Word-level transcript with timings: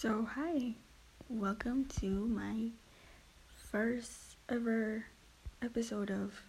So, 0.00 0.26
hi, 0.34 0.72
welcome 1.28 1.84
to 2.00 2.06
my 2.06 2.70
first 3.70 4.36
ever 4.48 5.04
episode 5.60 6.10
of 6.10 6.40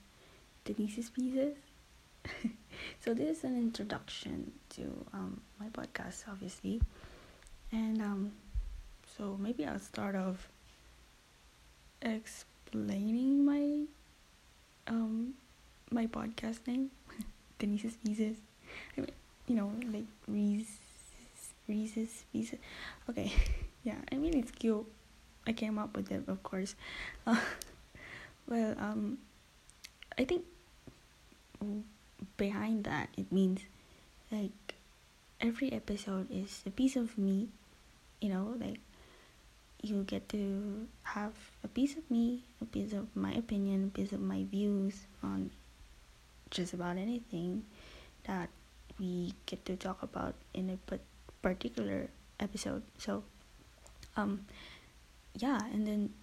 Denise's 0.63 1.09
Pieces. 1.09 1.57
so, 3.03 3.13
this 3.13 3.39
is 3.39 3.43
an 3.43 3.57
introduction 3.57 4.53
to 4.69 4.83
um, 5.11 5.41
my 5.59 5.67
podcast, 5.67 6.23
obviously, 6.29 6.81
and 7.73 8.01
um, 8.01 8.31
so 9.17 9.35
maybe 9.37 9.65
I'll 9.65 9.79
start 9.79 10.15
off 10.15 10.47
explaining 12.01 13.43
my 13.43 13.83
um 14.87 15.33
my 15.91 16.07
podcast 16.07 16.65
name, 16.67 16.89
Denise's 17.59 17.97
Pieces. 17.97 18.37
I 18.97 19.01
mean, 19.01 19.11
you 19.49 19.55
know, 19.55 19.73
like 19.91 20.07
Reese 20.25 20.77
Reese's 21.71 22.27
Pieces. 22.35 22.59
Okay, 23.09 23.31
yeah, 23.87 24.03
I 24.11 24.15
mean 24.19 24.35
it's 24.35 24.51
cute. 24.51 24.85
I 25.47 25.53
came 25.55 25.79
up 25.79 25.95
with 25.95 26.11
it, 26.11 26.27
of 26.27 26.43
course. 26.43 26.75
Uh, 27.25 27.39
well, 28.47 28.75
um, 28.77 29.17
I 30.19 30.25
think 30.27 30.43
behind 32.35 32.83
that 32.83 33.09
it 33.15 33.31
means 33.31 33.61
like 34.31 34.75
every 35.39 35.71
episode 35.71 36.27
is 36.29 36.61
a 36.67 36.71
piece 36.71 36.99
of 36.99 37.17
me. 37.17 37.47
You 38.19 38.29
know, 38.29 38.53
like 38.59 38.83
you 39.81 40.03
get 40.03 40.27
to 40.29 40.85
have 41.15 41.33
a 41.63 41.67
piece 41.67 41.95
of 41.95 42.03
me, 42.11 42.43
a 42.61 42.65
piece 42.65 42.93
of 42.93 43.07
my 43.15 43.31
opinion, 43.33 43.89
a 43.89 43.97
piece 43.97 44.11
of 44.11 44.21
my 44.21 44.43
views 44.43 45.07
on 45.23 45.49
just 46.51 46.73
about 46.73 46.97
anything 46.97 47.63
that 48.25 48.49
we 48.99 49.33
get 49.47 49.65
to 49.65 49.75
talk 49.75 50.03
about 50.03 50.35
in 50.53 50.69
a 50.69 50.77
particular 51.41 52.09
episode. 52.39 52.83
So, 52.97 53.23
um, 54.15 54.45
yeah, 55.35 55.59
and 55.73 55.85
then 55.87 56.13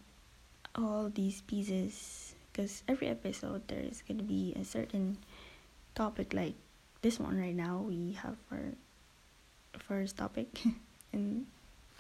all 0.74 1.10
these 1.10 1.42
pieces, 1.42 2.34
because 2.52 2.82
every 2.88 3.08
episode 3.08 3.66
there 3.68 3.80
is 3.80 4.02
gonna 4.06 4.22
be 4.22 4.54
a 4.58 4.64
certain 4.64 5.18
topic. 5.94 6.34
Like 6.34 6.54
this 7.02 7.18
one 7.18 7.38
right 7.38 7.54
now, 7.54 7.84
we 7.86 8.12
have 8.22 8.36
our 8.50 8.74
first 9.78 10.16
topic 10.16 10.48
in 11.12 11.46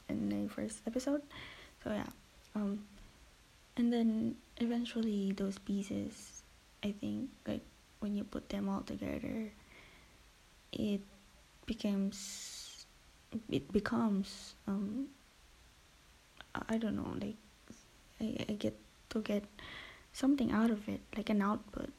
in 0.08 0.28
the 0.28 0.48
first 0.48 0.80
episode. 0.86 1.22
So 1.84 1.92
yeah, 1.92 2.10
um, 2.54 2.84
and 3.76 3.92
then 3.92 4.36
eventually 4.58 5.32
those 5.32 5.58
pieces, 5.58 6.42
I 6.82 6.92
think, 6.92 7.30
like 7.46 7.62
when 8.00 8.16
you 8.16 8.24
put 8.24 8.48
them 8.48 8.68
all 8.68 8.82
together, 8.82 9.50
it 10.72 11.00
becomes 11.66 12.57
it 13.50 13.70
becomes 13.72 14.54
um 14.66 15.08
I 16.54 16.78
don't 16.78 16.96
know 16.96 17.14
like 17.20 17.36
I, 18.20 18.44
I 18.48 18.52
get 18.54 18.76
to 19.10 19.20
get 19.20 19.44
something 20.12 20.50
out 20.50 20.70
of 20.70 20.88
it 20.88 21.00
like 21.16 21.30
an 21.30 21.42
output. 21.42 21.90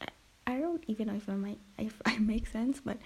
I, 0.00 0.06
I 0.46 0.58
don't 0.58 0.84
even 0.86 1.08
know 1.08 1.14
if 1.14 1.28
I 1.28 1.34
might 1.34 1.58
if 1.78 2.00
I 2.04 2.18
make 2.18 2.46
sense 2.46 2.80
but 2.84 2.98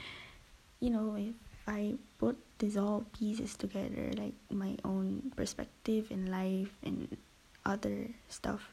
you 0.80 0.90
know 0.90 1.16
if 1.16 1.34
I 1.66 1.94
put 2.18 2.36
these 2.58 2.76
all 2.76 3.04
pieces 3.16 3.56
together 3.56 4.10
like 4.16 4.34
my 4.50 4.76
own 4.84 5.32
perspective 5.36 6.10
in 6.10 6.30
life 6.30 6.72
and 6.82 7.16
other 7.64 8.08
stuff 8.28 8.72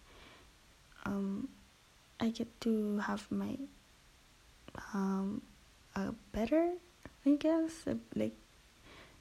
um 1.06 1.48
I 2.20 2.30
get 2.30 2.50
to 2.62 2.98
have 3.00 3.30
my 3.30 3.58
um 4.94 5.42
a 5.96 6.14
better 6.32 6.74
I 7.26 7.32
guess 7.36 7.86
like 8.16 8.34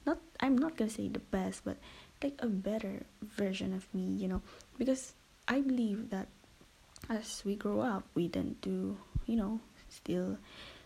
not 0.07 0.17
I'm 0.39 0.57
not 0.57 0.77
gonna 0.77 0.89
say 0.89 1.07
the 1.11 1.19
best, 1.19 1.61
but 1.65 1.77
like 2.23 2.39
a 2.39 2.47
better 2.47 3.03
version 3.21 3.73
of 3.75 3.85
me, 3.93 4.01
you 4.01 4.27
know, 4.27 4.41
because 4.79 5.13
I 5.47 5.61
believe 5.61 6.09
that 6.09 6.27
as 7.09 7.43
we 7.45 7.55
grow 7.55 7.81
up, 7.81 8.03
we 8.15 8.27
tend 8.27 8.61
to, 8.63 8.97
you 9.27 9.35
know, 9.35 9.59
still 9.89 10.37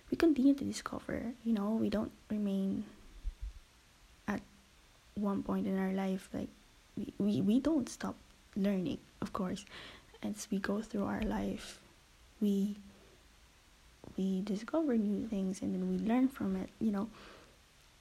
we 0.09 0.17
continue 0.17 0.53
to 0.53 0.65
discover, 0.65 1.31
you 1.45 1.53
know, 1.53 1.71
we 1.79 1.89
don't 1.89 2.11
remain 2.29 2.83
at 4.27 4.41
one 5.15 5.41
point 5.41 5.67
in 5.67 5.79
our 5.79 5.93
life 5.93 6.27
like 6.33 6.49
we, 6.97 7.13
we, 7.17 7.41
we 7.41 7.59
don't 7.59 7.87
stop 7.87 8.15
learning, 8.57 8.97
of 9.21 9.31
course. 9.31 9.63
As 10.21 10.47
we 10.51 10.59
go 10.59 10.81
through 10.81 11.05
our 11.05 11.21
life, 11.21 11.79
we 12.41 12.75
we 14.17 14.41
discover 14.41 14.97
new 14.97 15.25
things 15.27 15.61
and 15.61 15.73
then 15.73 15.89
we 15.89 15.97
learn 15.97 16.27
from 16.27 16.55
it, 16.55 16.69
you 16.79 16.91
know. 16.91 17.07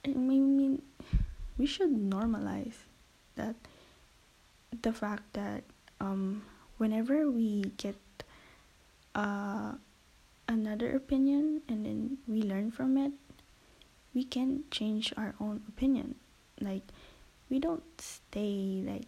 I 0.05 0.11
mean, 0.11 0.83
we 1.59 1.66
should 1.66 1.93
normalize 1.93 2.88
that 3.37 3.56
the 4.83 4.93
fact 4.93 5.33
that 5.34 5.65
um, 6.00 6.43
whenever 6.78 7.31
we 7.31 7.72
get 7.77 7.97
uh, 9.15 9.72
another 10.49 10.97
opinion 10.97 11.62
and 11.69 11.84
then 11.84 12.19
we 12.27 12.43
learn 12.43 12.71
from 12.71 12.97
it, 12.97 13.12
we 14.15 14.25
can 14.25 14.65
change 14.71 15.12
our 15.16 15.34
own 15.41 15.62
opinion. 15.69 16.15
Like, 16.61 16.82
we 17.50 17.59
don't 17.59 18.00
stay 18.00 18.82
like, 18.87 19.06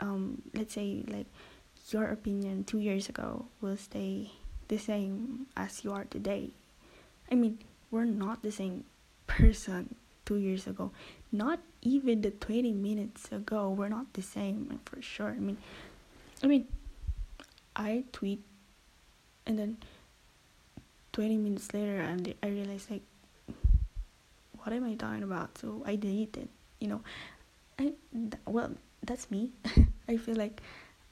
um, 0.00 0.42
let's 0.54 0.74
say 0.74 1.04
like 1.06 1.26
your 1.90 2.06
opinion 2.06 2.64
two 2.64 2.78
years 2.78 3.08
ago 3.08 3.46
will 3.60 3.76
stay 3.76 4.32
the 4.68 4.78
same 4.78 5.46
as 5.56 5.84
you 5.84 5.92
are 5.92 6.04
today. 6.04 6.50
I 7.30 7.34
mean, 7.36 7.58
we're 7.90 8.04
not 8.04 8.42
the 8.42 8.50
same 8.52 8.84
person 9.26 9.94
two 10.24 10.36
years 10.36 10.66
ago. 10.66 10.90
Not 11.32 11.60
even 11.82 12.22
the 12.22 12.30
20 12.30 12.72
minutes 12.72 13.30
ago. 13.30 13.70
We're 13.70 13.88
not 13.88 14.12
the 14.14 14.22
same 14.22 14.80
for 14.84 15.02
sure. 15.02 15.30
I 15.30 15.40
mean, 15.40 15.58
I 16.42 16.46
mean, 16.46 16.66
I 17.76 18.04
tweet 18.12 18.42
and 19.46 19.58
then 19.58 19.76
20 21.12 21.36
minutes 21.36 21.72
later 21.74 22.00
and 22.00 22.34
I 22.42 22.48
realized 22.48 22.90
like 22.90 23.02
what 24.64 24.72
am 24.72 24.84
I 24.84 24.94
talking 24.94 25.22
about? 25.22 25.58
So 25.58 25.82
I 25.84 25.96
deleted, 25.96 26.48
you 26.80 26.88
know. 26.88 27.00
I 27.78 27.92
well, 28.46 28.72
that's 29.02 29.30
me. 29.30 29.50
I 30.08 30.16
feel 30.16 30.36
like 30.36 30.62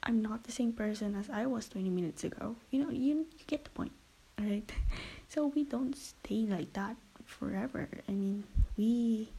I'm 0.01 0.21
not 0.21 0.43
the 0.43 0.51
same 0.51 0.73
person 0.73 1.15
as 1.15 1.29
I 1.29 1.45
was 1.45 1.69
20 1.69 1.89
minutes 1.89 2.23
ago. 2.23 2.55
You 2.71 2.83
know, 2.83 2.89
you, 2.89 3.27
you 3.37 3.45
get 3.47 3.63
the 3.63 3.69
point, 3.71 3.91
right? 4.39 4.69
So 5.29 5.47
we 5.47 5.63
don't 5.63 5.97
stay 5.97 6.45
like 6.45 6.73
that 6.73 6.95
forever. 7.25 7.87
I 8.07 8.11
mean, 8.11 8.43
we 8.77 9.29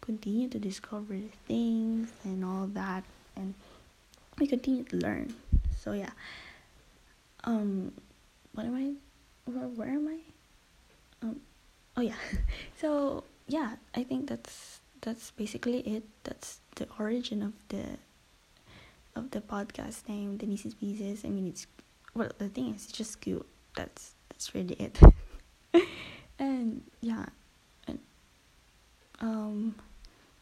continue 0.00 0.48
to 0.48 0.58
discover 0.58 1.18
things 1.46 2.10
and 2.24 2.44
all 2.44 2.66
that, 2.74 3.04
and 3.36 3.54
we 4.38 4.46
continue 4.46 4.84
to 4.84 4.96
learn. 4.96 5.34
So 5.78 5.92
yeah. 5.92 6.10
Um, 7.44 7.92
what 8.52 8.66
am 8.66 8.76
I? 8.76 9.50
Where, 9.50 9.68
where 9.68 9.88
am 9.88 10.08
I? 10.08 10.18
Um, 11.22 11.40
oh 11.96 12.02
yeah. 12.02 12.20
so 12.80 13.24
yeah, 13.46 13.76
I 13.94 14.04
think 14.04 14.28
that's 14.28 14.80
that's 15.00 15.30
basically 15.32 15.80
it. 15.80 16.04
That's 16.24 16.60
the 16.76 16.86
origin 16.98 17.42
of 17.42 17.52
the 17.68 17.98
of 19.16 19.30
the 19.30 19.40
podcast 19.40 20.08
name, 20.08 20.38
the 20.38 20.46
Denise's 20.46 20.74
Pieces. 20.74 21.24
I 21.24 21.28
mean, 21.28 21.48
it's 21.48 21.66
well, 22.14 22.30
the 22.38 22.48
thing 22.48 22.74
is, 22.74 22.84
it's 22.84 22.92
just 22.92 23.20
cute. 23.20 23.46
That's 23.74 24.14
that's 24.28 24.54
really 24.54 24.74
it. 24.74 24.98
and 26.40 26.82
yeah 27.00 27.26
and 27.86 28.00
um 29.20 29.74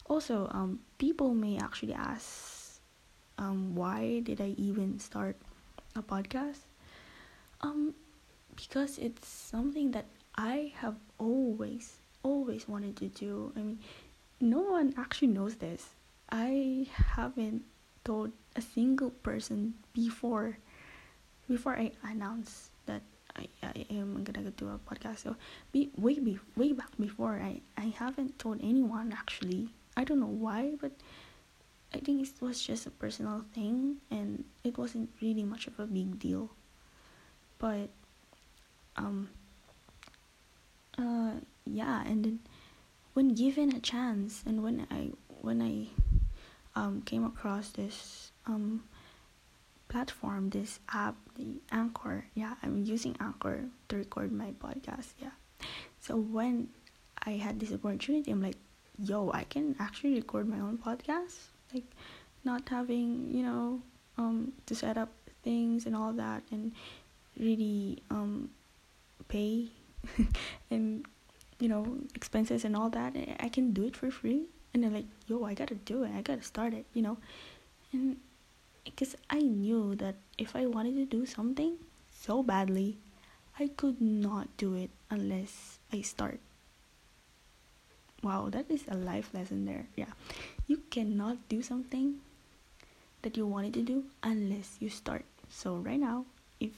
also 0.07 0.49
um 0.53 0.79
people 0.97 1.35
may 1.35 1.59
actually 1.59 1.93
ask 1.93 2.81
um 3.37 3.75
why 3.75 4.21
did 4.21 4.41
i 4.41 4.55
even 4.57 4.99
start 4.99 5.37
a 5.97 6.03
podcast? 6.03 6.63
Um 7.61 7.95
because 8.55 8.99
it's 8.99 9.27
something 9.27 9.91
that 9.93 10.07
i 10.37 10.73
have 10.79 10.97
always 11.19 11.99
always 12.23 12.69
wanted 12.69 12.97
to 12.97 13.09
do. 13.09 13.53
I 13.57 13.61
mean 13.61 13.79
no 14.41 14.61
one 14.61 14.95
actually 14.97 15.29
knows 15.29 15.57
this. 15.57 15.91
I 16.31 16.87
haven't 17.17 17.65
told 18.05 18.33
a 18.55 18.63
single 18.63 19.11
person 19.11 19.75
before 19.93 20.59
before 21.49 21.77
i 21.77 21.91
announced 22.05 22.71
that 22.87 23.03
I, 23.37 23.49
I 23.63 23.87
am 23.91 24.25
gonna 24.25 24.48
do 24.59 24.69
a 24.69 24.79
podcast. 24.79 25.19
So 25.19 25.37
be 25.73 25.91
way 25.97 26.19
be 26.19 26.39
way 26.57 26.73
back 26.73 26.91
before 26.99 27.41
I 27.43 27.63
I 27.77 27.95
haven't 27.97 28.39
told 28.39 28.61
anyone 28.63 29.13
actually. 29.13 29.71
I 29.97 30.05
don't 30.05 30.21
know 30.21 30.27
why, 30.27 30.75
but 30.81 30.93
I 31.95 31.99
think 31.99 32.23
it 32.23 32.43
was 32.43 32.61
just 32.61 32.87
a 32.87 32.91
personal 32.91 33.45
thing 33.55 33.99
and 34.11 34.45
it 34.63 34.77
wasn't 34.77 35.11
really 35.23 35.43
much 35.43 35.67
of 35.67 35.79
a 35.81 35.87
big 35.87 36.19
deal. 36.19 36.51
But 37.59 37.89
um 38.97 39.31
uh 40.99 41.41
yeah, 41.65 42.03
and 42.05 42.25
then 42.25 42.39
when 43.15 43.35
given 43.35 43.75
a 43.75 43.81
chance 43.81 44.43
and 44.47 44.63
when 44.63 44.87
I 44.91 45.11
when 45.41 45.63
I 45.63 45.89
um 46.79 47.03
came 47.03 47.25
across 47.25 47.71
this 47.71 48.33
um 48.47 48.85
platform, 49.89 50.51
this 50.51 50.81
app, 50.93 51.17
the 51.37 51.61
Anchor. 51.73 52.25
Yeah, 52.35 52.55
I'm 52.63 52.85
using 52.85 53.17
Anchor 53.21 53.65
to 53.89 53.97
record 53.97 54.33
my 54.33 54.53
podcast. 54.63 55.15
Yeah. 55.21 55.31
So 56.01 56.17
when 56.17 56.69
I 57.25 57.33
had 57.33 57.61
this 57.61 57.73
opportunity, 57.73 58.31
I'm 58.31 58.43
like, 58.43 58.57
yo, 58.99 59.31
I 59.33 59.45
can 59.45 59.77
actually 59.79 60.15
record 60.15 60.49
my 60.49 60.59
own 60.59 60.79
podcast. 60.79 61.37
Like, 61.73 61.85
not 62.45 62.69
having, 62.69 63.31
you 63.33 63.43
know, 63.43 63.83
um, 64.17 64.53
to 64.67 64.75
set 64.75 64.97
up 64.97 65.11
things 65.43 65.87
and 65.87 65.95
all 65.95 66.13
that 66.13 66.43
and 66.51 66.73
really 67.39 68.03
um, 68.11 68.51
pay 69.29 69.69
and, 70.71 71.07
you 71.59 71.69
know, 71.69 71.99
expenses 72.15 72.65
and 72.65 72.77
all 72.77 72.91
that. 72.91 73.17
I 73.41 73.49
can 73.49 73.73
do 73.73 73.85
it 73.85 73.97
for 73.97 74.11
free. 74.11 74.47
And 74.73 74.83
they're 74.83 74.91
like, 74.91 75.07
yo, 75.27 75.45
I 75.45 75.55
gotta 75.55 75.75
do 75.75 76.05
it. 76.05 76.13
I 76.17 76.23
gotta 76.23 76.43
start 76.43 76.75
it, 76.75 76.85
you 76.93 77.03
know? 77.03 77.17
And 77.93 78.19
because 78.89 79.17
I 79.31 79.41
knew 79.41 79.95
that 79.97 80.17
if 80.39 80.57
I 80.57 80.67
wanted 80.67 80.97
to 80.97 81.05
do 81.07 81.27
something 81.27 81.77
so 82.11 82.43
badly, 82.43 82.99
I 83.59 83.69
could 83.69 84.01
not 84.01 84.49
do 84.57 84.75
it 84.75 84.91
unless 85.11 85.79
I 85.93 86.01
start. 86.03 86.41
Wow, 88.23 88.49
that 88.51 88.71
is 88.71 88.85
a 88.89 88.97
life 88.97 89.31
lesson 89.35 89.65
there. 89.65 89.87
Yeah. 89.97 90.13
You 90.67 90.83
cannot 90.91 91.39
do 91.49 91.63
something 91.63 92.21
that 93.23 93.37
you 93.37 93.47
wanted 93.47 93.75
to 93.75 93.83
do 93.83 94.05
unless 94.23 94.77
you 94.81 94.91
start. 94.91 95.25
So 95.49 95.77
right 95.77 96.01
now, 96.01 96.25
if 96.61 96.71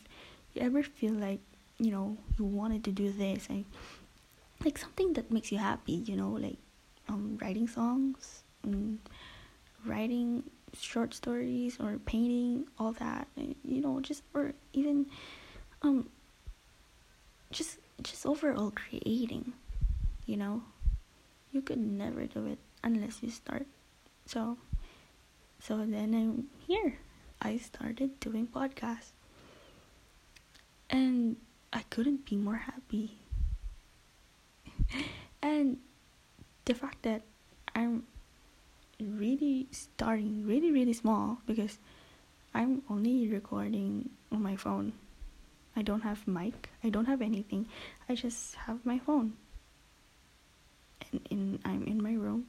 you 0.54 0.62
ever 0.62 0.82
feel 0.82 1.14
like, 1.14 1.40
you 1.78 1.90
know, 1.90 2.16
you 2.38 2.44
wanted 2.44 2.84
to 2.84 2.92
do 2.92 3.10
this 3.12 3.48
and 3.48 3.64
like 4.64 4.78
something 4.78 5.14
that 5.14 5.30
makes 5.32 5.50
you 5.52 5.58
happy, 5.58 5.94
you 6.06 6.16
know, 6.16 6.30
like 6.30 6.58
um 7.08 7.38
writing 7.40 7.68
songs, 7.68 8.42
um, 8.64 8.98
writing 9.84 10.44
short 10.72 11.14
stories 11.14 11.78
or 11.80 11.98
painting, 12.06 12.66
all 12.78 12.92
that, 12.92 13.28
you 13.36 13.80
know, 13.80 14.00
just 14.00 14.22
or 14.34 14.54
even 14.72 15.06
um 15.82 16.08
just 17.50 17.78
just 18.02 18.24
overall 18.26 18.72
creating, 18.74 19.52
you 20.26 20.36
know 20.36 20.62
you 21.52 21.60
could 21.60 21.78
never 21.78 22.26
do 22.26 22.46
it 22.46 22.58
unless 22.82 23.22
you 23.22 23.30
start. 23.30 23.66
So 24.26 24.56
so 25.60 25.78
then 25.78 26.14
I'm 26.14 26.48
here. 26.66 26.98
I 27.42 27.56
started 27.58 28.18
doing 28.20 28.46
podcasts. 28.46 29.12
And 30.88 31.36
I 31.72 31.82
couldn't 31.90 32.24
be 32.24 32.36
more 32.36 32.56
happy. 32.56 33.18
and 35.42 35.78
the 36.64 36.74
fact 36.74 37.02
that 37.02 37.22
I'm 37.74 38.04
really 39.02 39.66
starting 39.70 40.46
really 40.46 40.70
really 40.72 40.92
small 40.92 41.38
because 41.46 41.78
I'm 42.54 42.82
only 42.90 43.28
recording 43.28 44.10
on 44.32 44.42
my 44.42 44.56
phone. 44.56 44.92
I 45.76 45.82
don't 45.82 46.02
have 46.02 46.26
mic. 46.26 46.70
I 46.84 46.90
don't 46.90 47.06
have 47.06 47.22
anything. 47.22 47.66
I 48.08 48.14
just 48.14 48.56
have 48.66 48.84
my 48.84 48.98
phone 48.98 49.34
And 51.12 51.20
in 51.30 51.58
I'm 51.64 51.84
in 51.84 52.02
my 52.02 52.14
room. 52.14 52.46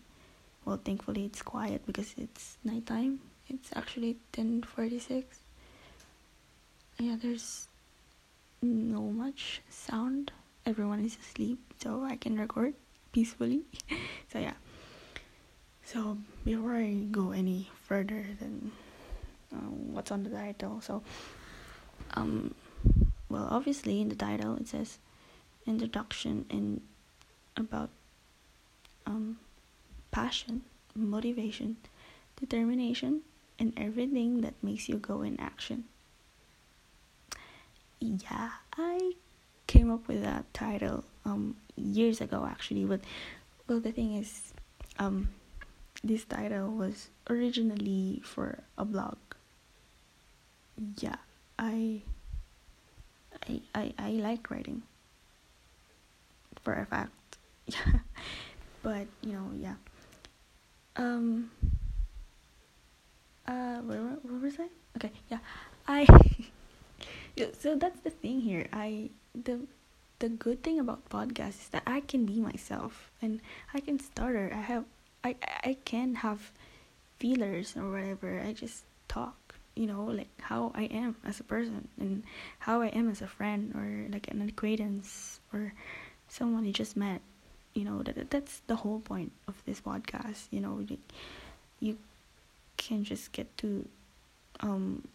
Well, 0.65 0.77
thankfully 0.83 1.25
it's 1.25 1.41
quiet 1.41 1.85
because 1.85 2.13
it's 2.17 2.57
nighttime. 2.63 3.19
It's 3.49 3.69
actually 3.75 4.17
10:46. 4.33 5.25
Yeah, 6.99 7.17
there's 7.21 7.67
no 8.61 9.01
much 9.11 9.61
sound. 9.69 10.31
Everyone 10.65 11.03
is 11.03 11.17
asleep, 11.17 11.59
so 11.81 12.03
I 12.03 12.15
can 12.15 12.37
record 12.37 12.75
peacefully. 13.11 13.61
so 14.31 14.39
yeah. 14.39 14.53
So 15.91 16.17
before 16.45 16.75
I 16.75 16.93
go 17.11 17.31
any 17.31 17.69
further 17.83 18.25
than 18.39 18.71
um, 19.51 19.93
what's 19.93 20.09
on 20.09 20.23
the 20.23 20.29
title, 20.29 20.79
so 20.79 21.03
um, 22.13 22.55
well, 23.27 23.45
obviously 23.51 23.99
in 23.99 24.07
the 24.07 24.15
title 24.15 24.55
it 24.55 24.69
says 24.69 24.99
introduction 25.67 26.45
and 26.49 26.79
about 27.57 27.89
um, 29.05 29.37
passion, 30.11 30.61
motivation, 30.95 31.75
determination, 32.39 33.23
and 33.59 33.73
everything 33.75 34.39
that 34.41 34.53
makes 34.63 34.87
you 34.87 34.95
go 34.95 35.21
in 35.21 35.37
action. 35.41 35.83
Yeah, 37.99 38.51
I 38.77 39.11
came 39.67 39.91
up 39.91 40.07
with 40.07 40.23
that 40.23 40.53
title 40.53 41.03
um, 41.25 41.57
years 41.75 42.21
ago 42.21 42.47
actually, 42.49 42.85
but 42.85 43.01
well, 43.67 43.81
the 43.81 43.91
thing 43.91 44.15
is, 44.15 44.53
um, 44.97 45.27
this 46.03 46.25
title 46.25 46.69
was 46.69 47.09
originally 47.29 48.21
for 48.23 48.63
a 48.77 48.85
blog. 48.85 49.17
Yeah, 50.97 51.17
I, 51.59 52.01
I, 53.47 53.61
I, 53.75 53.93
I 53.97 54.09
like 54.17 54.49
writing. 54.49 54.83
For 56.63 56.73
a 56.73 56.85
fact, 56.85 57.37
yeah 57.65 58.05
but 58.83 59.07
you 59.21 59.33
know 59.33 59.49
yeah. 59.57 59.81
Um 60.95 61.49
uh 63.47 63.81
where, 63.81 63.97
where 64.21 64.39
was 64.39 64.59
i? 64.59 64.69
Okay 64.97 65.11
yeah. 65.29 65.39
I 65.87 66.05
so 67.59 67.73
that's 67.75 67.99
the 68.01 68.11
thing 68.11 68.41
here. 68.41 68.67
I 68.71 69.09
the 69.33 69.65
the 70.19 70.29
good 70.29 70.61
thing 70.61 70.79
about 70.79 71.09
podcasts 71.09 71.65
is 71.65 71.69
that 71.69 71.81
i 71.87 71.99
can 72.01 72.25
be 72.25 72.39
myself 72.39 73.09
and 73.21 73.41
i 73.73 73.79
can 73.79 73.99
stutter. 73.99 74.51
I 74.53 74.61
have 74.61 74.85
i 75.23 75.35
i 75.63 75.77
can 75.85 76.15
have 76.15 76.51
feelers 77.19 77.75
or 77.77 77.91
whatever. 77.91 78.39
I 78.39 78.53
just 78.53 78.83
talk 79.07 79.55
you 79.75 79.87
know 79.87 80.03
like 80.03 80.29
how 80.41 80.71
i 80.75 80.83
am 80.83 81.15
as 81.23 81.39
a 81.39 81.43
person 81.43 81.87
and 81.99 82.23
how 82.59 82.81
i 82.81 82.87
am 82.87 83.09
as 83.09 83.21
a 83.21 83.27
friend 83.27 83.73
or 83.75 84.11
like 84.11 84.27
an 84.27 84.41
acquaintance 84.41 85.39
or 85.53 85.73
someone 86.27 86.65
you 86.65 86.73
just 86.73 86.97
met 86.97 87.21
you 87.73 87.85
know 87.85 88.03
that 88.03 88.29
that's 88.29 88.61
the 88.67 88.75
whole 88.75 88.99
point 88.99 89.31
of 89.47 89.55
this 89.65 89.79
podcast 89.79 90.47
you 90.51 90.59
know 90.59 90.85
you 91.79 91.97
can 92.77 93.03
just 93.03 93.31
get 93.31 93.47
to 93.57 93.87
um 94.59 95.07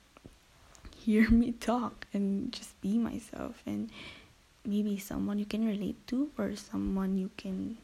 hear 0.96 1.28
me 1.40 1.52
talk 1.52 2.06
and 2.12 2.52
just 2.52 2.80
be 2.80 2.96
myself 2.98 3.62
and 3.66 3.90
maybe 4.64 4.98
someone 4.98 5.38
you 5.38 5.44
can 5.46 5.66
relate 5.66 5.96
to 6.06 6.30
or 6.38 6.56
someone 6.56 7.16
you 7.16 7.30
can 7.36 7.76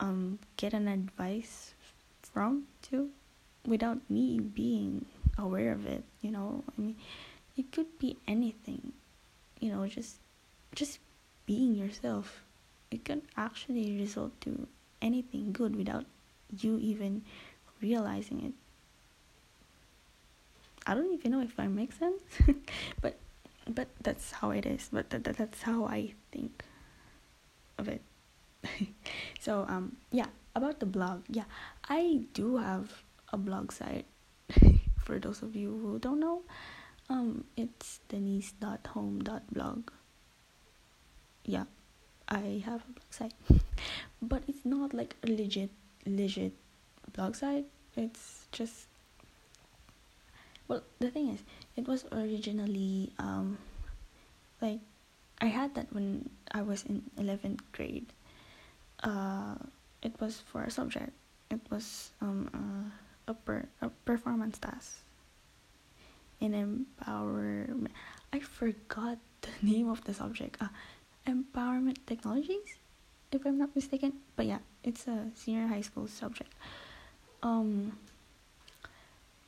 um 0.00 0.38
get 0.56 0.72
an 0.72 0.88
advice 0.88 1.74
from 2.22 2.64
too 2.82 3.10
without 3.66 3.98
me 4.10 4.38
being 4.38 5.04
aware 5.38 5.72
of 5.72 5.86
it 5.86 6.04
you 6.20 6.30
know 6.30 6.62
i 6.66 6.80
mean 6.80 6.96
it 7.56 7.70
could 7.72 7.98
be 7.98 8.16
anything 8.26 8.92
you 9.60 9.70
know 9.70 9.86
just 9.86 10.16
just 10.74 10.98
being 11.46 11.74
yourself 11.74 12.42
it 12.90 13.04
can 13.04 13.22
actually 13.36 13.98
result 13.98 14.32
to 14.40 14.66
anything 15.02 15.52
good 15.52 15.76
without 15.76 16.06
you 16.60 16.78
even 16.78 17.22
realizing 17.82 18.40
it. 18.44 18.52
I 20.86 20.94
don't 20.94 21.12
even 21.12 21.32
know 21.32 21.40
if 21.40 21.58
I 21.58 21.66
make 21.66 21.92
sense, 21.92 22.22
but 23.00 23.16
but 23.68 23.88
that's 24.02 24.32
how 24.32 24.50
it 24.50 24.66
is. 24.66 24.88
But 24.92 25.10
that, 25.10 25.24
that 25.24 25.36
that's 25.36 25.62
how 25.62 25.86
I 25.86 26.14
think 26.30 26.64
of 27.78 27.88
it. 27.88 28.02
so 29.40 29.64
um 29.68 29.96
yeah, 30.10 30.28
about 30.54 30.80
the 30.80 30.86
blog. 30.86 31.22
Yeah, 31.28 31.44
I 31.88 32.24
do 32.32 32.56
have 32.56 33.02
a 33.32 33.36
blog 33.36 33.72
site. 33.72 34.06
For 35.04 35.18
those 35.18 35.42
of 35.42 35.54
you 35.56 35.70
who 35.70 35.98
don't 35.98 36.20
know, 36.20 36.42
um 37.08 37.44
it's 37.56 38.00
denise.home.blog. 38.08 39.90
Yeah, 41.44 41.64
I 42.28 42.62
have 42.64 42.82
a 42.88 42.92
blog 42.92 43.10
site, 43.10 43.34
but 44.22 44.42
it's 44.48 44.64
not 44.64 44.94
like 44.94 45.16
a 45.22 45.28
legit, 45.28 45.70
legit 46.06 46.52
blog 47.12 47.34
site. 47.36 47.66
It's 47.96 48.46
just 48.52 48.86
well, 50.68 50.82
the 50.98 51.10
thing 51.10 51.28
is, 51.28 51.42
it 51.76 51.86
was 51.86 52.04
originally 52.12 53.12
um 53.18 53.58
like 54.60 54.80
I 55.40 55.46
had 55.46 55.74
that 55.74 55.92
when 55.92 56.30
I 56.52 56.62
was 56.62 56.84
in 56.84 57.02
eleventh 57.18 57.60
grade. 57.72 58.13
Uh, 59.04 59.54
it 60.02 60.18
was 60.20 60.40
for 60.40 60.64
a 60.64 60.70
subject. 60.70 61.12
It 61.50 61.60
was 61.70 62.10
um 62.20 62.48
uh, 62.56 63.32
a 63.32 63.34
per 63.34 63.68
a 63.80 63.90
performance 64.04 64.58
task. 64.58 65.04
In 66.40 66.52
empowerment, 66.52 67.92
I 68.32 68.40
forgot 68.40 69.18
the 69.42 69.52
name 69.62 69.88
of 69.88 70.02
the 70.04 70.14
subject. 70.14 70.56
Uh, 70.60 70.68
empowerment 71.26 71.96
technologies 72.06 72.76
if 73.32 73.44
i'm 73.46 73.58
not 73.58 73.74
mistaken 73.74 74.12
but 74.36 74.46
yeah 74.46 74.58
it's 74.82 75.06
a 75.08 75.26
senior 75.34 75.66
high 75.66 75.80
school 75.80 76.06
subject 76.06 76.52
um 77.42 77.96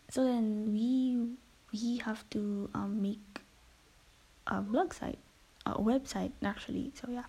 so 0.09 0.25
then 0.25 0.73
we 0.73 1.37
we 1.73 1.99
have 1.99 2.29
to 2.31 2.69
um, 2.75 3.03
make 3.03 3.41
a 4.47 4.61
blog 4.61 4.93
site 4.93 5.19
a 5.67 5.75
website 5.75 6.33
actually 6.43 6.93
so 6.95 7.11
yeah 7.11 7.25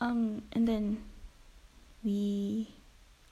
um 0.00 0.42
and 0.52 0.68
then 0.68 0.98
we 2.08 2.72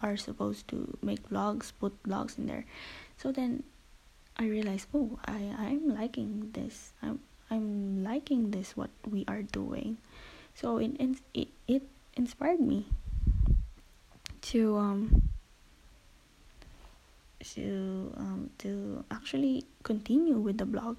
are 0.04 0.20
supposed 0.20 0.68
to 0.68 0.92
make 1.00 1.24
vlogs 1.32 1.72
put 1.72 1.96
vlogs 2.04 2.36
in 2.36 2.44
there. 2.44 2.68
So 3.16 3.32
then 3.32 3.64
i 4.36 4.44
realized 4.44 4.92
oh 4.92 5.16
i 5.24 5.48
i'm 5.56 5.88
liking 5.96 6.52
this. 6.52 6.92
I'm 7.00 7.24
i'm 7.48 8.04
liking 8.04 8.52
this 8.52 8.76
what 8.76 8.92
we 9.08 9.24
are 9.24 9.40
doing. 9.40 9.96
So 10.52 10.76
it, 10.76 10.92
it, 11.32 11.48
it 11.68 11.82
inspired 12.16 12.60
me 12.60 12.84
to 14.52 14.76
um 14.76 15.00
to 17.56 18.12
um 18.16 18.50
to 18.58 19.04
actually 19.10 19.64
continue 19.84 20.36
with 20.36 20.58
the 20.58 20.66
blog 20.66 20.96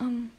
um 0.00 0.30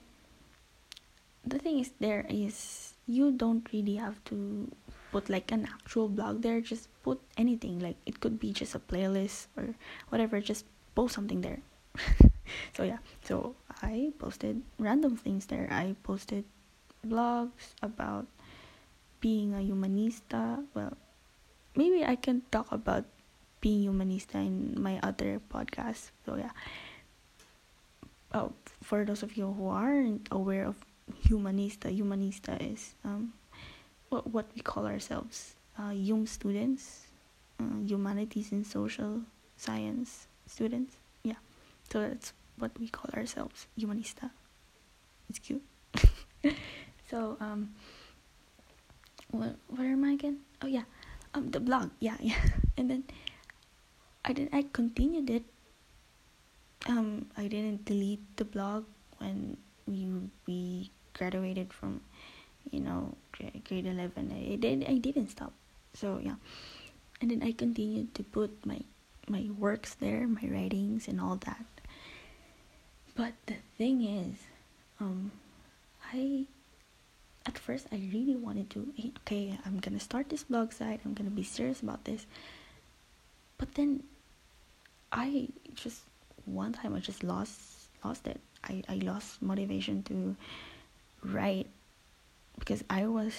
the 1.45 1.59
thing 1.59 1.79
is 1.79 1.91
there 1.99 2.25
is 2.29 2.93
you 3.05 3.31
don't 3.31 3.67
really 3.73 3.95
have 3.95 4.23
to 4.25 4.69
put 5.11 5.29
like 5.29 5.51
an 5.51 5.65
actual 5.65 6.09
blog 6.09 6.41
there 6.41 6.59
just 6.61 6.89
put 7.03 7.19
anything 7.37 7.79
like 7.79 7.95
it 8.05 8.19
could 8.19 8.39
be 8.39 8.51
just 8.51 8.75
a 8.75 8.79
playlist 8.79 9.47
or 9.55 9.73
whatever 10.09 10.39
just 10.41 10.65
post 10.95 11.15
something 11.15 11.41
there. 11.41 11.59
So 12.75 12.83
yeah. 12.83 13.03
So 13.23 13.55
i 13.83 14.11
posted 14.19 14.63
random 14.79 15.17
things 15.17 15.47
there. 15.47 15.67
I 15.69 15.95
posted 16.03 16.45
blogs 17.05 17.75
about 17.83 18.25
being 19.19 19.53
a 19.53 19.59
humanista. 19.59 20.63
Well 20.73 20.95
maybe 21.75 22.01
i 22.03 22.15
can 22.15 22.41
talk 22.49 22.71
about 22.71 23.05
being 23.61 23.83
humanista 23.83 24.35
in 24.35 24.79
my 24.79 24.99
other 25.03 25.41
podcast. 25.51 26.11
So 26.25 26.35
yeah. 26.37 26.55
Oh, 28.33 28.53
for 28.83 29.05
those 29.05 29.23
of 29.23 29.37
you 29.37 29.51
who 29.51 29.67
aren't 29.67 30.27
aware 30.31 30.67
of 30.67 30.75
humanista 31.23 31.87
humanista 31.87 32.59
is 32.59 32.95
um, 33.03 33.33
what, 34.09 34.27
what 34.27 34.45
we 34.55 34.61
call 34.61 34.85
ourselves 34.85 35.55
uh, 35.77 35.93
hum 35.93 36.25
students 36.25 37.07
uh, 37.59 37.79
humanities 37.85 38.51
and 38.51 38.65
social 38.65 39.21
science 39.57 40.27
students. 40.45 40.95
Yeah. 41.23 41.41
So 41.89 42.01
that's 42.01 42.33
what 42.57 42.71
we 42.79 42.87
call 42.87 43.09
ourselves 43.13 43.67
humanista. 43.77 44.31
It's 45.29 45.39
cute. 45.39 45.63
So 47.07 47.37
um 47.39 47.71
what 49.31 49.55
what 49.71 49.87
am 49.87 50.03
i 50.03 50.11
again? 50.11 50.43
Oh 50.61 50.67
yeah. 50.67 50.83
Um 51.33 51.51
the 51.51 51.59
blog. 51.59 51.91
Yeah 51.99 52.19
yeah. 52.19 52.39
And 52.77 52.91
then 52.91 53.03
i 54.25 54.33
did 54.33 54.49
i 54.51 54.67
continued 54.73 55.29
it. 55.29 55.43
Um 56.87 57.31
i 57.37 57.47
didn't 57.47 57.85
delete 57.85 58.23
the 58.35 58.43
blog 58.43 58.83
when 59.19 59.55
we 59.87 60.11
we 60.45 60.91
graduated 61.13 61.71
from 61.71 62.01
you 62.71 62.79
know 62.79 63.15
grade 63.37 63.85
11 63.85 64.33
i 64.33 64.55
did 64.55 64.85
i 64.87 64.97
didn't 64.97 65.29
stop. 65.29 65.53
So 65.93 66.19
yeah. 66.21 66.35
And 67.21 67.31
then 67.31 67.41
i 67.43 67.51
continued 67.51 68.13
to 68.15 68.23
put 68.23 68.65
my 68.65 68.81
my 69.27 69.49
works 69.57 69.95
there 69.95 70.27
my 70.27 70.45
writings 70.47 71.07
and 71.07 71.19
all 71.19 71.35
that. 71.45 71.65
But 73.15 73.33
the 73.45 73.55
thing 73.77 74.03
is 74.03 74.37
um 74.99 75.31
i 76.13 76.45
at 77.45 77.57
first 77.57 77.87
i 77.91 77.99
really 78.13 78.35
wanted 78.35 78.69
to 78.71 78.91
okay 79.23 79.57
i'm 79.65 79.79
gonna 79.79 79.99
start 79.99 80.29
this 80.29 80.43
blog 80.43 80.73
site 80.73 80.99
i'm 81.05 81.13
gonna 81.13 81.29
be 81.33 81.43
serious 81.43 81.81
about 81.81 82.05
this. 82.05 82.25
But 83.57 83.73
then 83.75 84.03
i 85.11 85.49
just 85.73 86.01
one 86.45 86.73
time 86.73 86.93
i 86.93 86.99
just 86.99 87.23
lost 87.23 87.89
lost 88.03 88.27
it. 88.27 88.39
I 88.63 88.83
i 88.87 88.95
lost 88.95 89.41
motivation 89.41 90.03
to 90.03 90.35
write 91.23 91.67
because 92.59 92.83
I 92.89 93.05
was 93.07 93.33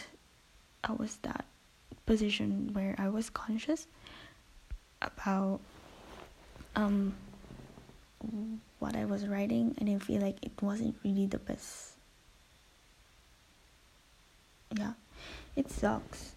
I 0.85 0.93
was 0.93 1.17
that 1.23 1.45
position 2.07 2.71
where 2.73 2.95
I 2.99 3.09
was 3.09 3.31
conscious 3.31 3.87
about 5.03 5.61
um 6.77 7.15
what 8.79 8.97
I 8.97 9.05
was 9.05 9.27
writing 9.27 9.75
and 9.79 9.89
I 9.89 9.99
feel 9.99 10.21
like 10.21 10.39
it 10.43 10.53
wasn't 10.63 10.97
really 11.05 11.27
the 11.27 11.39
best. 11.39 11.93
Yeah. 14.77 14.93
It 15.57 15.71
sucks. 15.71 16.35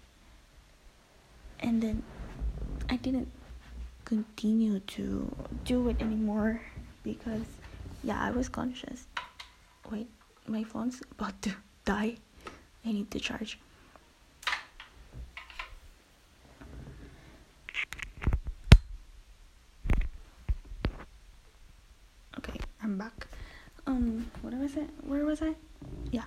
And 1.59 1.81
then 1.81 2.03
I 2.89 2.95
didn't 2.97 3.29
continue 4.05 4.79
to 4.79 5.31
do 5.63 5.89
it 5.89 6.01
anymore 6.01 6.61
because 7.03 7.45
yeah, 8.03 8.19
I 8.19 8.31
was 8.31 8.49
conscious. 8.49 9.05
Wait, 9.91 10.09
my 10.47 10.63
phone's 10.63 11.01
about 11.11 11.41
to 11.43 11.51
die. 11.85 12.17
I 12.85 12.91
need 12.91 13.11
to 13.11 13.19
charge. 13.19 13.59
Okay, 22.37 22.59
I'm 22.83 22.97
back. 22.97 23.27
Um, 23.85 24.29
what 24.41 24.53
was 24.53 24.75
it? 24.75 24.89
Where 25.05 25.25
was 25.25 25.41
I? 25.41 25.55
Yeah, 26.11 26.23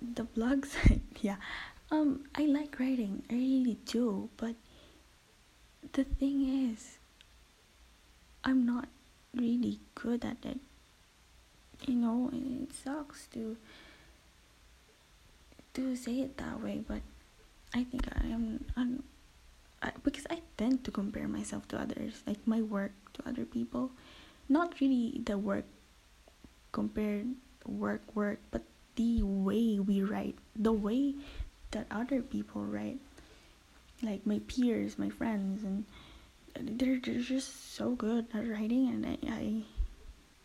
the 0.00 0.24
blogs. 0.24 0.70
yeah, 1.20 1.36
um, 1.90 2.24
I 2.34 2.42
like 2.46 2.78
writing. 2.78 3.22
I 3.30 3.34
really 3.34 3.78
do, 3.86 4.28
but 4.36 4.54
the 5.92 6.04
thing 6.04 6.70
is, 6.70 6.98
I'm 8.44 8.64
not 8.64 8.88
really 9.34 9.80
good 9.94 10.24
at 10.24 10.38
it. 10.44 10.60
You 11.86 11.94
know, 11.96 12.28
and 12.32 12.68
it 12.68 12.74
sucks 12.74 13.26
to 13.28 13.56
to 15.74 15.96
say 15.96 16.20
it 16.20 16.36
that 16.38 16.60
way, 16.62 16.82
but 16.86 17.02
I 17.74 17.84
think 17.84 18.08
I 18.08 18.26
am 18.28 18.64
I'm, 18.76 19.02
I, 19.82 19.92
because 20.02 20.26
I 20.30 20.40
tend 20.56 20.84
to 20.84 20.90
compare 20.90 21.28
myself 21.28 21.68
to 21.68 21.80
others, 21.80 22.22
like 22.26 22.38
my 22.46 22.60
work 22.62 22.92
to 23.14 23.28
other 23.28 23.44
people, 23.44 23.90
not 24.48 24.80
really 24.80 25.20
the 25.24 25.38
work 25.38 25.64
compared 26.72 27.26
work 27.66 28.02
work, 28.14 28.40
but 28.50 28.62
the 28.96 29.22
way 29.22 29.78
we 29.78 30.02
write, 30.02 30.36
the 30.56 30.72
way 30.72 31.14
that 31.70 31.86
other 31.90 32.20
people 32.20 32.64
write, 32.64 32.98
like 34.02 34.26
my 34.26 34.40
peers, 34.48 34.98
my 34.98 35.08
friends, 35.08 35.62
and 35.64 35.84
they're, 36.78 36.98
they're 36.98 37.22
just 37.22 37.74
so 37.74 37.90
good 37.90 38.26
at 38.34 38.48
writing, 38.48 38.88
and 38.88 39.06
I, 39.06 39.18
I, 39.30 39.62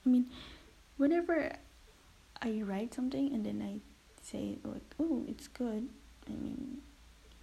I 0.05 0.10
mean, 0.10 0.27
whenever 0.98 1.51
I 2.41 2.62
write 2.63 2.94
something 2.94 3.34
and 3.34 3.46
then 3.46 3.62
I 3.62 3.79
say 4.25 4.58
like 4.63 4.82
oh 5.00 5.24
it's 5.27 5.48
good. 5.48 5.88
I 6.27 6.32
mean 6.32 6.82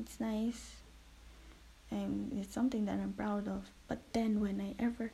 it's 0.01 0.19
nice. 0.21 0.77
And 1.91 2.33
it's 2.41 2.53
something 2.55 2.87
that 2.87 2.99
i'm 2.99 3.13
proud 3.13 3.47
of. 3.49 3.67
But 3.89 3.99
then 4.13 4.41
when 4.41 4.61
i 4.61 4.75
ever 4.83 5.13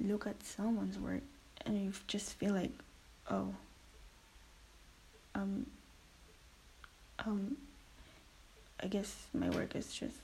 look 0.00 0.26
at 0.26 0.42
someone's 0.42 0.98
work 0.98 1.22
and 1.66 1.78
you 1.78 1.92
just 2.06 2.32
feel 2.34 2.54
like 2.54 2.72
oh 3.30 3.52
um 5.34 5.66
um 7.18 7.56
i 8.82 8.86
guess 8.86 9.26
my 9.34 9.50
work 9.50 9.76
is 9.76 9.92
just 9.92 10.16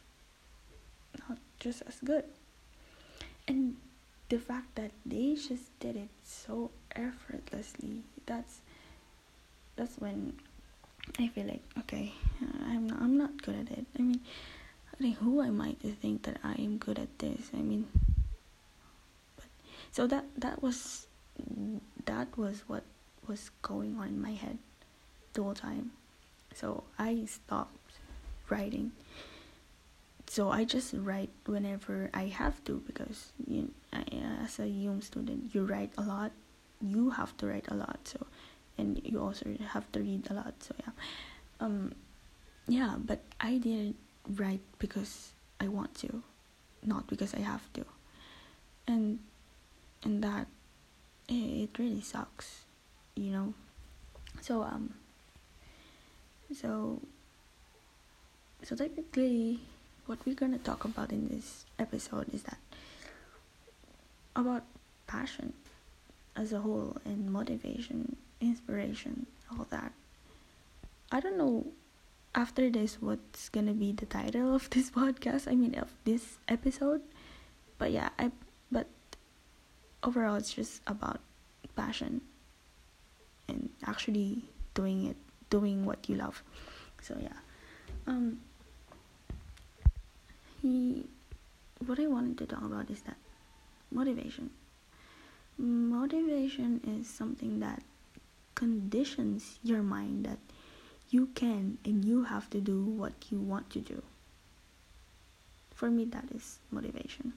not 1.28 1.38
just 1.60 1.82
as 1.86 1.96
good. 2.04 2.24
And 3.48 3.76
the 4.28 4.38
fact 4.38 4.74
that 4.74 4.90
they 5.04 5.34
just 5.34 5.78
did 5.78 5.96
it 5.96 6.08
so 6.24 6.70
effortlessly 6.94 8.02
that's 8.26 8.60
that's 9.76 9.96
when 9.98 10.32
I 11.18 11.28
feel 11.28 11.46
like 11.46 11.62
okay, 11.80 12.12
uh, 12.42 12.64
I'm 12.66 12.86
not, 12.86 13.00
I'm 13.00 13.16
not 13.16 13.42
good 13.42 13.54
at 13.54 13.78
it. 13.78 13.86
I 13.98 14.02
mean, 14.02 14.20
think 15.00 15.16
who 15.16 15.42
am 15.42 15.60
I 15.60 15.72
to 15.82 15.92
think 15.92 16.22
that 16.24 16.38
I 16.42 16.54
am 16.54 16.78
good 16.78 16.98
at 16.98 17.18
this? 17.18 17.50
I 17.54 17.58
mean, 17.58 17.86
but 19.36 19.46
so 19.92 20.06
that 20.06 20.24
that 20.38 20.62
was 20.62 21.06
that 22.04 22.36
was 22.36 22.64
what 22.66 22.84
was 23.26 23.50
going 23.62 23.98
on 23.98 24.08
in 24.08 24.22
my 24.22 24.32
head 24.32 24.58
the 25.32 25.42
whole 25.42 25.54
time. 25.54 25.92
So 26.54 26.84
I 26.98 27.24
stopped 27.26 27.98
writing. 28.48 28.92
So 30.28 30.50
I 30.50 30.64
just 30.64 30.92
write 30.94 31.30
whenever 31.44 32.10
I 32.12 32.24
have 32.24 32.62
to 32.64 32.82
because 32.86 33.32
you, 33.46 33.70
as 33.92 34.58
a 34.58 34.66
young 34.66 35.00
student, 35.00 35.54
you 35.54 35.64
write 35.64 35.92
a 35.96 36.02
lot. 36.02 36.32
You 36.80 37.10
have 37.10 37.36
to 37.38 37.46
write 37.46 37.66
a 37.68 37.74
lot. 37.74 38.00
So 38.04 38.26
and 38.78 39.00
you 39.04 39.20
also 39.20 39.46
have 39.68 39.90
to 39.92 40.00
read 40.00 40.26
a 40.30 40.34
lot 40.34 40.54
so 40.60 40.74
yeah. 40.80 40.92
Um 41.60 41.94
yeah 42.68 42.96
but 42.98 43.22
i 43.40 43.58
didn't 43.58 43.96
write 44.34 44.60
because 44.78 45.32
i 45.60 45.68
want 45.68 45.94
to 45.94 46.22
not 46.84 47.06
because 47.06 47.34
i 47.34 47.40
have 47.40 47.72
to. 47.74 47.84
And 48.86 49.18
and 50.04 50.22
that 50.22 50.46
it, 51.28 51.34
it 51.70 51.78
really 51.78 52.00
sucks 52.00 52.62
you 53.14 53.30
know. 53.32 53.54
So 54.40 54.62
um 54.62 54.94
so 56.54 57.00
so 58.62 58.76
technically 58.76 59.60
what 60.06 60.18
we're 60.24 60.34
gonna 60.34 60.58
talk 60.58 60.84
about 60.84 61.10
in 61.10 61.28
this 61.28 61.64
episode 61.78 62.32
is 62.32 62.42
that 62.44 62.58
about 64.36 64.62
passion 65.06 65.52
as 66.36 66.52
a 66.52 66.60
whole 66.60 66.96
and 67.04 67.32
motivation 67.32 68.16
inspiration, 68.40 69.26
all 69.50 69.66
that. 69.70 69.92
I 71.10 71.20
don't 71.20 71.38
know 71.38 71.66
after 72.34 72.68
this 72.70 73.00
what's 73.00 73.48
gonna 73.48 73.72
be 73.72 73.92
the 73.92 74.06
title 74.06 74.54
of 74.54 74.68
this 74.70 74.90
podcast. 74.98 75.50
I 75.50 75.54
mean 75.54 75.74
of 75.74 75.92
this 76.04 76.38
episode. 76.48 77.02
But 77.78 77.92
yeah, 77.92 78.10
I 78.18 78.30
but 78.70 78.86
overall 80.02 80.36
it's 80.36 80.54
just 80.54 80.82
about 80.86 81.20
passion 81.76 82.22
and 83.48 83.70
actually 83.86 84.42
doing 84.74 85.06
it, 85.06 85.16
doing 85.50 85.84
what 85.84 86.08
you 86.08 86.16
love. 86.16 86.42
So 87.02 87.16
yeah. 87.20 87.38
Um 88.06 88.40
he, 90.62 91.04
what 91.84 92.00
I 92.00 92.06
wanted 92.06 92.38
to 92.38 92.46
talk 92.46 92.64
about 92.64 92.90
is 92.90 93.02
that 93.02 93.16
motivation. 93.90 94.50
Motivation 95.58 96.80
is 96.84 97.08
something 97.08 97.60
that 97.60 97.82
conditions 98.56 99.60
your 99.62 99.82
mind 99.82 100.26
that 100.26 100.38
you 101.10 101.28
can 101.36 101.78
and 101.84 102.04
you 102.04 102.24
have 102.24 102.50
to 102.50 102.60
do 102.60 102.84
what 102.84 103.12
you 103.30 103.38
want 103.38 103.70
to 103.70 103.80
do. 103.80 104.02
For 105.72 105.90
me, 105.90 106.04
that 106.06 106.24
is 106.34 106.58
motivation. 106.72 107.34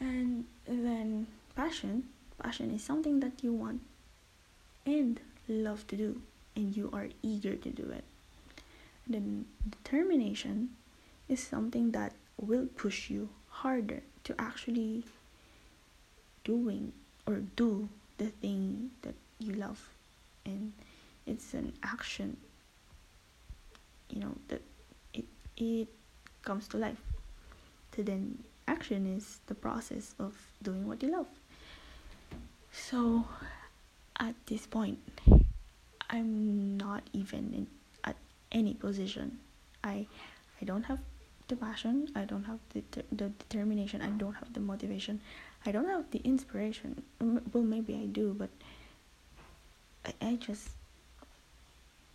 And 0.00 0.46
then 0.66 1.28
passion. 1.54 2.08
Passion 2.42 2.70
is 2.70 2.82
something 2.82 3.20
that 3.20 3.44
you 3.44 3.52
want 3.52 3.82
and 4.86 5.20
love 5.46 5.86
to 5.88 5.96
do, 5.96 6.22
and 6.56 6.74
you 6.74 6.88
are 6.92 7.08
eager 7.22 7.54
to 7.54 7.68
do 7.68 7.90
it. 7.90 8.04
Then 9.06 9.44
determination 9.68 10.70
is 11.28 11.42
something 11.42 11.90
that 11.92 12.14
will 12.40 12.66
push 12.66 13.10
you 13.10 13.28
harder 13.48 14.02
to 14.24 14.34
actually 14.40 15.04
doing 16.44 16.92
or 17.26 17.42
do 17.56 17.90
the 18.16 18.28
thing 18.28 18.90
that 19.02 19.14
you 19.40 19.54
love. 19.54 19.80
And 20.44 20.72
it's 21.26 21.54
an 21.54 21.72
action 21.82 22.36
you 24.10 24.20
know 24.20 24.34
that 24.48 24.62
it 25.14 25.24
it 25.56 25.88
comes 26.42 26.68
to 26.68 26.76
life. 26.76 27.00
So 27.94 28.02
then 28.02 28.42
action 28.66 29.06
is 29.06 29.38
the 29.46 29.54
process 29.54 30.14
of 30.18 30.34
doing 30.62 30.86
what 30.86 31.02
you 31.02 31.10
love. 31.12 31.26
So 32.72 33.24
at 34.18 34.34
this 34.46 34.66
point 34.66 34.98
i'm 36.10 36.76
not 36.76 37.02
even 37.12 37.52
in 37.54 37.66
at 38.04 38.16
any 38.52 38.74
position. 38.74 39.38
I 39.84 40.06
i 40.60 40.64
don't 40.64 40.84
have 40.84 41.00
the 41.48 41.56
passion. 41.56 42.08
I 42.14 42.24
don't 42.24 42.44
have 42.44 42.60
the, 42.74 42.82
the 43.10 43.28
determination. 43.28 44.02
I 44.02 44.10
don't 44.10 44.34
have 44.34 44.52
the 44.52 44.60
motivation. 44.60 45.20
I 45.66 45.72
don't 45.72 45.88
have 45.88 46.10
the 46.10 46.20
inspiration. 46.24 47.02
Well 47.20 47.64
maybe 47.64 47.94
i 47.94 48.06
do 48.06 48.34
but 48.38 48.50
i, 50.04 50.12
I 50.20 50.34
just 50.36 50.70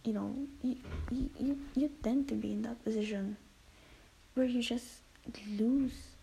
you 0.04 0.14
know 0.14 0.36
you, 0.62 0.78
you 1.40 1.60
you 1.76 1.90
tend 2.04 2.28
to 2.30 2.36
be 2.36 2.52
in 2.52 2.62
that 2.64 2.84
position 2.84 3.38
where 4.36 4.46
you 4.46 4.62
just 4.62 5.02
lose 5.58 6.16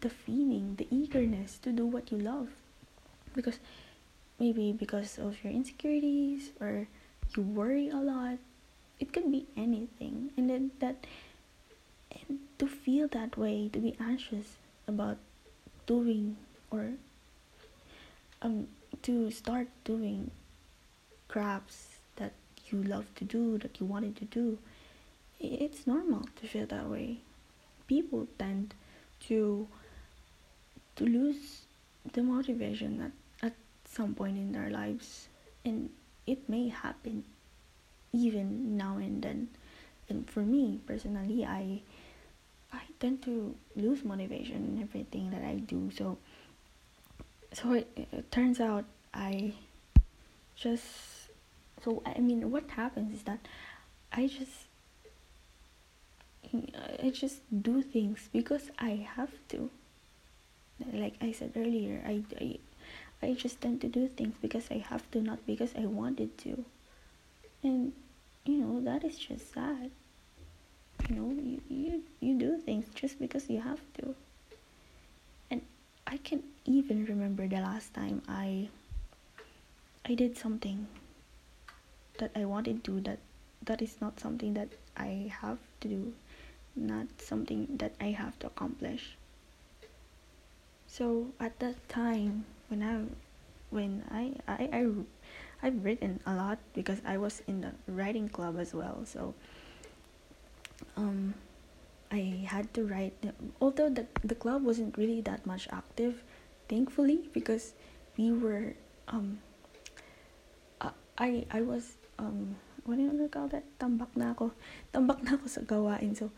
the 0.00 0.10
feeling 0.10 0.74
the 0.76 0.88
eagerness 0.90 1.58
to 1.58 1.70
do 1.70 1.86
what 1.86 2.10
you 2.10 2.18
love. 2.18 2.48
Because 3.34 3.58
maybe 4.38 4.72
because 4.72 5.18
of 5.18 5.42
your 5.44 5.52
insecurities 5.52 6.50
or 6.60 6.88
you 7.36 7.42
worry 7.42 7.88
a 7.88 7.96
lot 7.96 8.38
it 9.00 9.12
could 9.12 9.30
be 9.30 9.46
anything. 9.56 10.30
And 10.36 10.48
then 10.48 10.70
that 10.80 11.06
and 12.10 12.38
to 12.58 12.66
feel 12.66 13.08
that 13.08 13.36
way 13.36 13.68
to 13.72 13.78
be 13.78 13.96
anxious 14.00 14.56
about 14.86 15.18
doing 15.86 16.36
or 16.70 16.92
um 18.40 18.68
to 19.02 19.30
start 19.30 19.68
doing 19.84 20.30
crafts 21.34 21.80
that 22.16 22.32
you 22.70 22.82
love 22.82 23.06
to 23.16 23.24
do 23.24 23.58
that 23.58 23.80
you 23.80 23.86
wanted 23.86 24.14
to 24.16 24.24
do 24.26 24.58
it's 25.40 25.86
normal 25.86 26.22
to 26.40 26.46
feel 26.46 26.66
that 26.66 26.88
way. 26.88 27.18
People 27.86 28.26
tend 28.38 28.74
to 29.28 29.68
to 30.96 31.04
lose 31.04 31.62
the 32.12 32.22
motivation 32.22 33.00
at, 33.42 33.46
at 33.48 33.54
some 33.84 34.14
point 34.14 34.36
in 34.36 34.52
their 34.52 34.70
lives 34.70 35.26
and 35.64 35.90
it 36.26 36.48
may 36.48 36.68
happen 36.68 37.24
even 38.12 38.76
now 38.76 38.96
and 38.98 39.22
then. 39.22 39.48
And 40.08 40.28
for 40.28 40.40
me 40.40 40.80
personally 40.86 41.44
i 41.44 41.80
i 42.72 42.82
tend 43.00 43.22
to 43.22 43.54
lose 43.76 44.04
motivation 44.04 44.56
in 44.56 44.82
everything 44.82 45.30
that 45.30 45.42
i 45.42 45.54
do. 45.54 45.90
So 45.96 46.18
so 47.52 47.72
it, 47.72 47.88
it 47.96 48.30
turns 48.30 48.60
out 48.60 48.84
i 49.12 49.52
just 50.56 51.13
so 51.84 52.02
i 52.06 52.18
mean 52.18 52.50
what 52.50 52.70
happens 52.70 53.14
is 53.14 53.22
that 53.24 53.38
i 54.12 54.26
just 54.26 54.66
I 57.02 57.10
just 57.10 57.40
do 57.62 57.82
things 57.82 58.28
because 58.32 58.70
I 58.78 59.06
have 59.16 59.32
to. 59.48 59.70
Like 60.92 61.14
I 61.20 61.32
said 61.32 61.52
earlier, 61.56 62.02
I, 62.06 62.22
I, 62.40 62.58
I 63.22 63.32
just 63.34 63.60
tend 63.60 63.80
to 63.80 63.88
do 63.88 64.08
things 64.08 64.34
because 64.40 64.68
I 64.70 64.84
have 64.88 65.10
to, 65.12 65.20
not 65.20 65.44
because 65.46 65.74
I 65.76 65.86
wanted 65.86 66.36
to. 66.38 66.64
And, 67.62 67.92
you 68.44 68.58
know, 68.58 68.80
that 68.80 69.04
is 69.04 69.18
just 69.18 69.52
sad. 69.52 69.90
You 71.08 71.16
know, 71.16 71.30
you, 71.32 71.60
you, 71.68 72.02
you 72.20 72.38
do 72.38 72.58
things 72.58 72.86
just 72.94 73.18
because 73.18 73.48
you 73.48 73.60
have 73.60 73.80
to. 73.98 74.14
And 75.50 75.62
I 76.06 76.18
can 76.18 76.42
even 76.64 77.04
remember 77.06 77.48
the 77.48 77.60
last 77.60 77.94
time 77.94 78.22
I 78.28 78.68
I 80.06 80.14
did 80.14 80.36
something 80.36 80.86
that 82.18 82.30
I 82.34 82.44
wanted 82.44 82.84
to 82.84 83.00
that 83.02 83.18
that 83.64 83.82
is 83.82 84.00
not 84.00 84.20
something 84.20 84.54
that 84.54 84.68
I 84.96 85.32
have 85.40 85.58
to 85.80 85.88
do 85.88 86.12
not 86.76 87.06
something 87.18 87.68
that 87.78 87.94
I 88.00 88.10
have 88.10 88.38
to 88.40 88.46
accomplish. 88.48 89.16
So 90.86 91.28
at 91.40 91.58
that 91.60 91.88
time 91.88 92.44
when 92.68 92.82
I 92.82 93.06
when 93.70 94.04
I 94.10 94.34
I, 94.46 94.68
I 94.72 94.80
I've 95.62 95.84
written 95.84 96.20
a 96.26 96.34
lot 96.34 96.58
because 96.74 97.00
I 97.04 97.16
was 97.16 97.42
in 97.46 97.62
the 97.62 97.72
writing 97.86 98.28
club 98.28 98.58
as 98.58 98.74
well. 98.74 99.02
So 99.04 99.34
um 100.96 101.34
I 102.10 102.46
had 102.46 102.72
to 102.74 102.84
write 102.84 103.14
although 103.60 103.90
the 103.90 104.06
the 104.22 104.34
club 104.34 104.62
wasn't 104.62 104.96
really 104.98 105.20
that 105.22 105.46
much 105.46 105.66
active 105.72 106.22
thankfully 106.68 107.28
because 107.32 107.74
we 108.16 108.30
were 108.30 108.74
um 109.08 109.38
uh, 110.80 110.94
I 111.18 111.46
I 111.50 111.62
was 111.62 111.96
um 112.18 112.56
what 112.84 112.96
do 112.96 113.02
you 113.02 113.28
call 113.32 113.48
that? 113.48 113.64
Tambak 113.80 114.12
na 114.16 114.36
ako 114.36 114.52
tambak 114.92 115.24
na 115.24 115.36
ako 115.40 115.46
sa 115.48 115.62
gawain. 115.64 116.12
So 116.14 116.30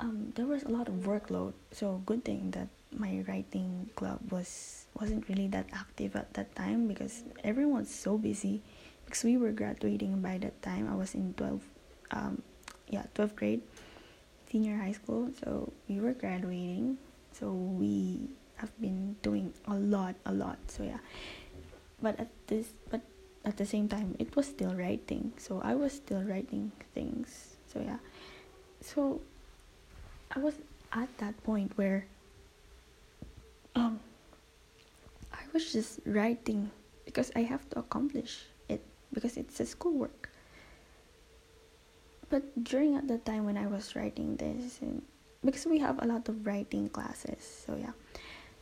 um, 0.00 0.32
there 0.34 0.46
was 0.46 0.62
a 0.62 0.70
lot 0.70 0.88
of 0.88 1.04
workload. 1.04 1.52
So 1.72 2.02
good 2.06 2.24
thing 2.24 2.50
that 2.52 2.68
my 2.94 3.24
writing 3.28 3.90
club 3.94 4.20
was 4.30 4.86
wasn't 4.94 5.28
really 5.28 5.48
that 5.48 5.66
active 5.74 6.16
at 6.16 6.32
that 6.34 6.54
time 6.54 6.86
because 6.86 7.26
everyone's 7.44 7.92
so 7.92 8.16
busy. 8.16 8.62
Because 9.04 9.22
we 9.22 9.36
were 9.36 9.52
graduating 9.52 10.18
by 10.22 10.38
that 10.38 10.62
time. 10.62 10.90
I 10.90 10.94
was 10.94 11.14
in 11.14 11.34
12 11.34 11.62
um, 12.10 12.42
yeah 12.88 13.06
12th 13.14 13.34
grade 13.34 13.62
senior 14.50 14.78
high 14.78 14.94
school. 14.94 15.30
So 15.42 15.72
we 15.90 16.00
were 16.00 16.14
graduating. 16.14 16.98
So 17.34 17.52
we 17.52 18.30
have 18.56 18.72
been 18.80 19.16
doing 19.20 19.52
a 19.66 19.74
lot 19.74 20.14
a 20.24 20.32
lot. 20.32 20.58
So 20.70 20.82
yeah. 20.82 21.02
But 22.00 22.20
at 22.20 22.30
this 22.46 22.70
but 22.90 23.02
at 23.46 23.56
the 23.56 23.64
same 23.64 23.88
time 23.88 24.14
it 24.18 24.34
was 24.34 24.46
still 24.46 24.74
writing 24.74 25.32
so 25.38 25.62
i 25.64 25.74
was 25.74 25.92
still 25.92 26.22
writing 26.22 26.72
things 26.94 27.56
so 27.72 27.80
yeah 27.80 27.98
so 28.80 29.20
I 30.30 30.38
was 30.38 30.54
at 30.92 31.08
that 31.18 31.34
point 31.44 31.72
where 31.76 32.06
um 33.74 34.00
I 35.32 35.42
was 35.52 35.72
just 35.72 36.00
writing 36.06 36.70
because 37.04 37.30
I 37.36 37.42
have 37.42 37.68
to 37.70 37.78
accomplish 37.78 38.46
it 38.68 38.82
because 39.12 39.36
it's 39.36 39.60
a 39.60 39.66
schoolwork. 39.66 40.30
But 42.28 42.42
during 42.64 42.96
at 42.96 43.06
the 43.06 43.18
time 43.18 43.44
when 43.44 43.56
I 43.56 43.66
was 43.66 43.94
writing 43.94 44.36
this 44.36 44.80
and 44.80 45.02
because 45.44 45.66
we 45.66 45.78
have 45.78 46.02
a 46.02 46.06
lot 46.06 46.28
of 46.28 46.46
writing 46.46 46.88
classes, 46.88 47.42
so 47.42 47.76
yeah. 47.78 47.94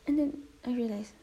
And 0.05 0.19
then 0.19 0.37
I 0.65 0.73
realized 0.73 1.13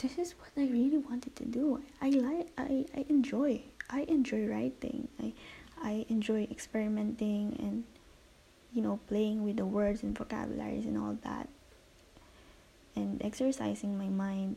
this 0.00 0.16
is 0.16 0.34
what 0.38 0.50
I 0.56 0.66
really 0.70 0.98
wanted 0.98 1.36
to 1.36 1.44
do. 1.44 1.82
I 2.00 2.08
like 2.10 2.48
I, 2.56 2.86
I 2.96 3.04
enjoy 3.08 3.62
I 3.90 4.02
enjoy 4.08 4.46
writing. 4.46 5.08
I 5.20 5.32
I 5.82 6.06
enjoy 6.08 6.48
experimenting 6.50 7.56
and 7.58 7.84
you 8.72 8.82
know 8.82 8.98
playing 9.08 9.44
with 9.44 9.56
the 9.56 9.66
words 9.66 10.02
and 10.02 10.16
vocabularies 10.16 10.86
and 10.86 10.96
all 10.96 11.18
that 11.22 11.48
and 12.96 13.20
exercising 13.22 13.96
my 13.98 14.08
mind 14.08 14.56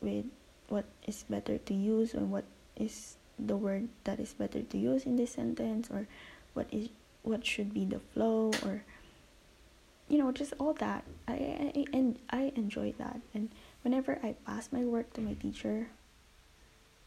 with 0.00 0.24
what 0.68 0.84
is 1.06 1.24
better 1.28 1.58
to 1.58 1.74
use 1.74 2.14
and 2.14 2.30
what 2.30 2.44
is 2.76 3.16
the 3.38 3.56
word 3.56 3.88
that 4.04 4.20
is 4.20 4.32
better 4.34 4.62
to 4.62 4.78
use 4.78 5.04
in 5.04 5.16
this 5.16 5.32
sentence 5.32 5.88
or 5.90 6.06
what 6.54 6.66
is 6.70 6.88
what 7.22 7.44
should 7.44 7.74
be 7.74 7.84
the 7.84 7.98
flow 8.12 8.52
or 8.64 8.84
you 10.08 10.18
know 10.18 10.30
just 10.30 10.52
all 10.58 10.72
that 10.74 11.04
I, 11.26 11.32
I 11.32 11.84
and 11.92 12.18
I 12.30 12.52
enjoy 12.54 12.94
that 12.98 13.20
and 13.32 13.50
whenever 13.84 14.18
I 14.24 14.34
pass 14.44 14.72
my 14.72 14.82
work 14.82 15.12
to 15.14 15.20
my 15.20 15.34
teacher 15.34 15.88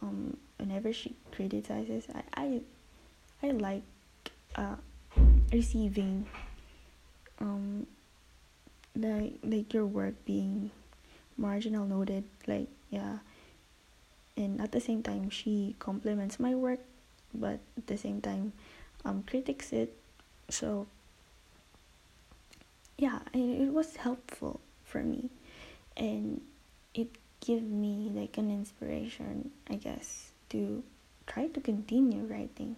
um 0.01 0.37
whenever 0.57 0.93
she 0.93 1.15
criticizes 1.31 2.07
I 2.13 2.23
I, 2.33 2.61
I 3.41 3.51
like 3.51 3.83
uh 4.55 4.75
receiving 5.51 6.27
um 7.41 7.87
like 8.95 9.39
like 9.43 9.73
your 9.73 9.85
work 9.85 10.13
being 10.25 10.71
marginal 11.37 11.85
noted 11.85 12.23
like 12.47 12.67
yeah. 12.89 13.19
And 14.37 14.61
at 14.61 14.71
the 14.71 14.79
same 14.79 15.01
time 15.01 15.29
she 15.29 15.75
compliments 15.79 16.39
my 16.39 16.53
work 16.53 16.79
but 17.33 17.59
at 17.75 17.87
the 17.87 17.97
same 17.97 18.21
time 18.21 18.53
um 19.05 19.23
critiques 19.25 19.73
it. 19.73 19.97
So 20.49 20.87
yeah 22.97 23.19
it, 23.33 23.69
it 23.69 23.73
was 23.73 23.97
helpful 23.97 24.61
for 24.83 25.03
me. 25.03 25.29
And 25.95 26.41
it 26.97 27.09
gave 27.39 27.63
me 27.63 28.11
like 28.13 28.37
an 28.37 28.49
inspiration 28.49 29.51
i 29.69 29.75
guess 29.75 30.31
to 30.49 30.83
try 31.27 31.47
to 31.47 31.59
continue 31.59 32.23
writing. 32.23 32.75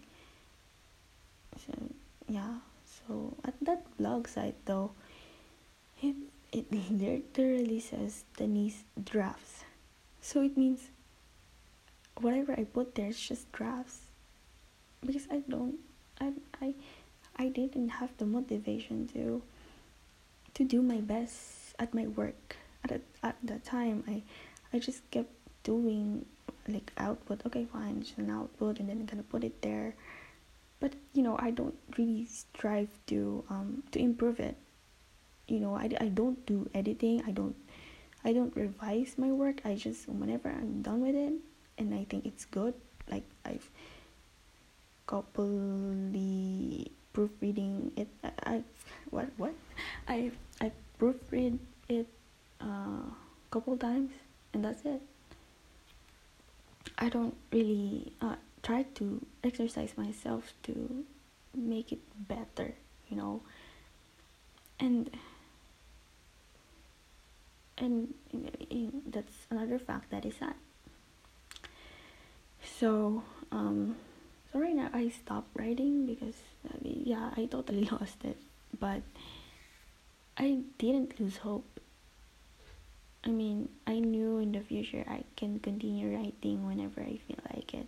So 1.55 1.73
yeah 2.27 2.65
so 2.85 3.37
at 3.45 3.53
that 3.61 3.85
blog 3.97 4.27
site 4.27 4.57
though 4.65 4.91
it 6.01 6.15
it 6.51 6.65
literally 6.73 7.79
says 7.79 8.23
denise 8.37 8.83
drafts. 8.97 9.63
So 10.21 10.41
it 10.41 10.57
means 10.57 10.89
whatever 12.19 12.53
i 12.53 12.65
put 12.65 12.95
there 12.95 13.07
is 13.07 13.19
just 13.21 13.51
drafts. 13.51 14.09
Because 15.05 15.27
i 15.31 15.39
don't 15.47 15.79
i 16.19 16.33
i 16.61 16.73
i 17.37 17.47
didn't 17.47 18.01
have 18.01 18.11
the 18.17 18.25
motivation 18.25 19.07
to 19.13 19.41
to 20.55 20.63
do 20.65 20.81
my 20.81 20.99
best 20.99 21.75
at 21.77 21.93
my 21.93 22.07
work 22.07 22.57
at 22.83 22.91
a, 22.91 23.01
at 23.23 23.35
that 23.43 23.63
time 23.63 24.03
i 24.07 24.21
i 24.73 24.79
just 24.79 25.01
kept 25.11 25.31
doing 25.63 26.25
like 26.67 26.91
output 26.97 27.41
okay 27.45 27.65
fine 27.65 28.01
just 28.01 28.17
an 28.17 28.29
output 28.29 28.79
and 28.79 28.89
then 28.89 29.05
gonna 29.05 29.23
put 29.23 29.43
it 29.43 29.61
there. 29.61 29.95
But 30.79 30.93
you 31.13 31.23
know 31.23 31.35
i 31.39 31.51
don't 31.51 31.75
really 31.97 32.25
strive 32.25 32.89
to 33.07 33.43
um 33.49 33.83
to 33.91 33.99
improve 33.99 34.39
it. 34.39 34.55
You 35.47 35.59
know 35.59 35.75
i, 35.75 35.89
I 35.99 36.07
don't 36.13 36.45
do 36.45 36.69
editing 36.75 37.23
i 37.25 37.31
don't 37.31 37.55
i 38.23 38.31
don't 38.33 38.55
revise 38.55 39.17
my 39.17 39.31
work 39.31 39.65
i 39.65 39.73
just 39.73 40.07
whenever 40.07 40.49
i'm 40.49 40.83
done 40.83 41.01
with 41.01 41.15
it 41.15 41.33
and 41.79 41.89
i 41.95 42.05
think 42.05 42.27
it's 42.27 42.45
good 42.45 42.75
like 43.09 43.25
i've 43.45 43.65
couplely 45.07 46.91
proofreading 47.13 47.91
it 47.97 48.07
i, 48.23 48.29
I 48.45 48.63
what 49.09 49.33
what? 49.37 49.57
I 50.07 50.29
i 50.61 50.71
proofread 51.01 51.57
it 51.89 52.05
a 52.59 52.65
uh, 52.65 53.09
couple 53.51 53.77
times 53.77 54.11
and 54.53 54.63
that's 54.65 54.83
it. 54.85 55.01
I 56.97 57.09
don't 57.09 57.35
really 57.51 58.13
uh, 58.21 58.35
try 58.63 58.83
to 58.95 59.25
exercise 59.43 59.93
myself 59.97 60.53
to 60.63 61.05
make 61.55 61.91
it 61.91 61.99
better 62.27 62.73
you 63.09 63.17
know? 63.17 63.41
And 64.79 65.09
and 67.77 68.13
that's 69.05 69.47
another 69.49 69.79
fact 69.79 70.11
that 70.11 70.25
is 70.25 70.35
sad 70.35 70.53
so 72.61 73.23
um 73.53 73.95
so 74.51 74.59
right 74.59 74.75
now 74.75 74.89
i 74.93 75.07
stopped 75.07 75.47
writing 75.57 76.05
because 76.05 76.35
I 76.67 76.75
mean, 76.83 77.03
yeah 77.05 77.31
i 77.37 77.45
totally 77.45 77.85
lost 77.91 78.23
it 78.25 78.37
but 78.77 79.01
i 80.37 80.59
didn't 80.77 81.19
lose 81.21 81.37
hope 81.37 81.78
i 83.25 83.29
mean 83.29 83.67
i 83.87 83.99
knew 83.99 84.39
in 84.39 84.51
the 84.51 84.61
future 84.61 85.03
i 85.07 85.23
can 85.35 85.59
continue 85.59 86.15
writing 86.15 86.65
whenever 86.65 87.01
i 87.01 87.19
feel 87.27 87.39
like 87.53 87.73
it. 87.73 87.87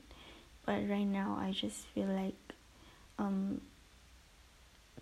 But 0.66 0.88
right 0.90 1.08
now 1.08 1.38
i 1.40 1.52
just 1.52 1.88
feel 1.94 2.08
like 2.08 2.36
um 3.18 3.62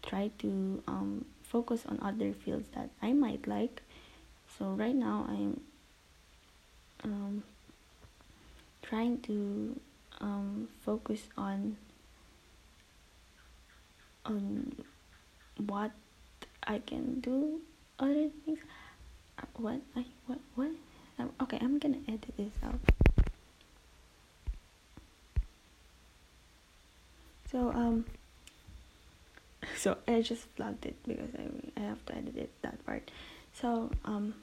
try 0.03 0.31
to 0.39 0.81
um 0.87 1.25
focus 1.43 1.83
on 1.87 1.99
other 2.01 2.33
fields 2.33 2.69
that 2.75 2.89
i 3.01 3.11
might 3.13 3.47
like. 3.47 3.81
So 4.57 4.65
right 4.71 4.95
now 4.95 5.25
i'm 5.27 5.61
um 7.03 7.43
trying 8.81 9.19
to 9.21 9.79
um 10.21 10.67
focus 10.85 11.21
on 11.37 11.77
on 14.25 14.75
what 15.57 15.91
i 16.63 16.79
can 16.79 17.19
do 17.19 17.61
other 17.99 18.29
things 18.45 18.59
what? 19.55 19.81
I 19.95 20.05
what 20.27 20.39
what? 20.55 20.71
Okay 21.41 21.57
i'm 21.61 21.79
gonna 21.79 21.99
edit 22.07 22.33
this 22.37 22.53
out. 22.63 22.79
So 27.51 27.71
um 27.71 28.05
so 29.77 29.97
i 30.07 30.21
just 30.21 30.45
flagged 30.55 30.85
it 30.85 30.95
because 31.05 31.29
i, 31.37 31.79
I 31.79 31.83
have 31.83 32.05
to 32.05 32.15
edit 32.15 32.37
it 32.37 32.51
that 32.61 32.85
part. 32.85 33.11
So 33.53 33.91
um 34.05 34.35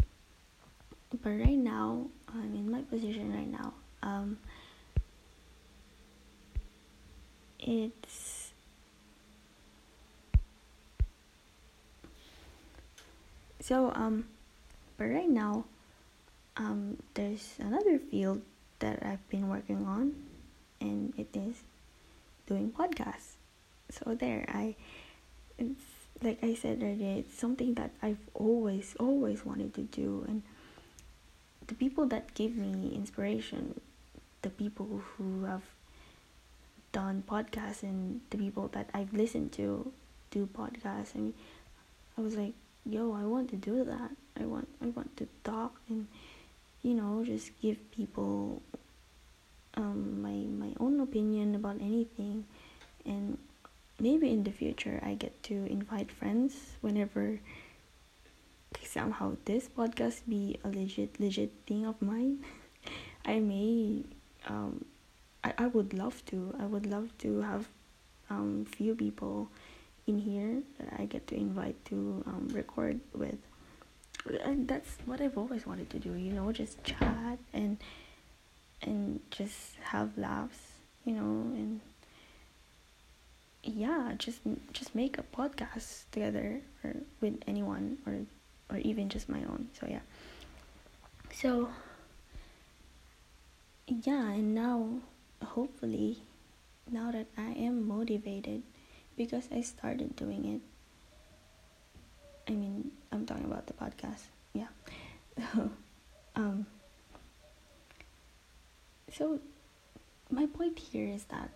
but 1.23 1.31
right 1.31 1.57
now 1.57 2.07
i'm 2.29 2.55
in 2.55 2.71
my 2.71 2.83
position 2.83 3.33
right 3.33 3.51
now. 3.51 3.73
Um 4.03 4.39
it's 7.59 8.53
so 13.61 13.91
um 13.95 14.29
but 14.97 15.05
right 15.05 15.29
now 15.29 15.65
um 16.57 16.97
there's 17.15 17.55
another 17.59 17.99
field 17.99 18.43
that 18.79 19.03
i've 19.05 19.29
been 19.29 19.49
working 19.49 19.85
on 19.87 20.15
and 20.81 21.13
it 21.17 21.29
is 21.35 21.63
doing 22.47 22.71
podcasts. 22.71 23.37
So 23.91 24.15
there, 24.15 24.47
I 24.49 24.75
it's 25.59 25.83
like 26.23 26.43
I 26.43 26.55
said 26.55 26.83
earlier, 26.83 27.19
it's 27.19 27.37
something 27.37 27.75
that 27.75 27.91
I've 28.03 28.25
always 28.35 28.95
always 28.99 29.45
wanted 29.45 29.75
to 29.75 29.83
do, 29.83 30.25
and 30.27 30.43
the 31.67 31.75
people 31.75 32.07
that 32.07 32.35
give 32.35 32.57
me 32.57 32.93
inspiration, 32.95 33.81
the 34.43 34.51
people 34.51 35.03
who 35.17 35.45
have 35.45 35.63
done 36.93 37.23
podcasts, 37.29 37.83
and 37.83 38.21
the 38.31 38.39
people 38.39 38.69
that 38.69 38.89
I've 38.95 39.13
listened 39.13 39.53
to 39.53 39.93
do 40.31 40.49
podcasts. 40.57 41.15
I 41.15 41.19
mean, 41.19 41.35
I 42.17 42.21
was 42.21 42.37
like, 42.37 42.55
yo, 42.85 43.13
I 43.13 43.25
want 43.25 43.51
to 43.51 43.57
do 43.57 43.85
that. 43.85 44.11
I 44.39 44.45
want 44.45 44.69
I 44.83 44.87
want 44.87 45.17
to 45.19 45.29
talk 45.45 45.81
and 45.89 46.07
you 46.83 46.95
know 46.95 47.25
just 47.25 47.51
give 47.61 47.79
people 47.91 48.63
um, 49.75 50.23
my 50.23 50.67
my 50.67 50.73
own 50.81 51.01
opinion 51.01 51.55
about 51.55 51.77
anything. 51.81 52.45
And 53.05 53.39
maybe 53.99 54.31
in 54.31 54.45
the 54.45 54.51
future 54.51 55.01
i 55.03 55.15
get 55.15 55.43
to 55.43 55.55
invite 55.71 56.11
friends 56.13 56.77
whenever 56.81 57.41
somehow 58.85 59.37
this 59.45 59.69
podcast 59.69 60.21
be 60.29 60.59
a 60.65 60.69
legit 60.69 61.19
legit 61.19 61.51
thing 61.67 61.87
of 61.87 62.01
mine. 62.03 62.45
I 63.25 63.41
may 63.41 64.05
um 64.47 64.85
I, 65.43 65.53
I 65.59 65.67
would 65.67 65.93
love 65.95 66.25
to 66.27 66.55
i 66.61 66.67
would 66.67 66.87
love 66.87 67.11
to 67.19 67.41
have 67.41 67.69
um 68.31 68.65
few 68.65 68.95
people 68.95 69.49
in 70.07 70.19
here 70.19 70.63
that 70.79 71.01
i 71.01 71.05
get 71.07 71.27
to 71.29 71.35
invite 71.35 71.77
to 71.87 72.23
um, 72.27 72.49
record 72.53 73.01
with 73.15 73.39
and 74.43 74.69
that's 74.69 74.97
what 75.07 75.21
i've 75.21 75.37
always 75.39 75.67
wanted 75.67 75.89
to 75.91 75.99
do 75.99 76.15
you 76.15 76.33
know 76.33 76.53
just 76.53 76.83
chat 76.85 77.39
and 77.53 77.79
and 78.83 79.21
just 79.31 79.77
have 79.83 80.17
laughs 80.19 80.59
you 81.05 81.13
know 81.13 81.53
and 81.55 81.81
yeah 83.63 84.13
just 84.19 84.41
just 84.73 84.95
make 84.95 85.19
a 85.19 85.23
podcast 85.23 86.05
together 86.13 86.61
or 86.85 86.95
with 87.21 87.39
anyone 87.47 87.99
or 88.07 88.19
or 88.71 88.79
even 88.79 89.09
just 89.09 89.29
my 89.29 89.41
own 89.45 89.69
so 89.79 89.87
yeah. 89.89 90.01
So 91.33 91.69
yeah 93.87 94.31
and 94.31 94.55
now 94.55 94.89
hopefully 95.45 96.19
now 96.91 97.13
that 97.13 97.27
i 97.37 97.51
am 97.53 97.87
motivated 97.87 98.63
because 99.17 99.49
i 99.53 99.61
started 99.61 100.17
doing 100.17 100.45
it 100.45 100.61
i 102.49 102.53
mean 102.53 102.91
i'm 103.13 103.27
talking 103.27 103.45
about 103.45 103.67
the 103.67 103.73
podcast. 103.75 104.25
Yeah. 104.53 104.69
Um 106.37 106.67
so 109.11 109.41
my 110.31 110.45
point 110.47 110.79
here 110.79 111.09
is 111.09 111.25
that 111.25 111.49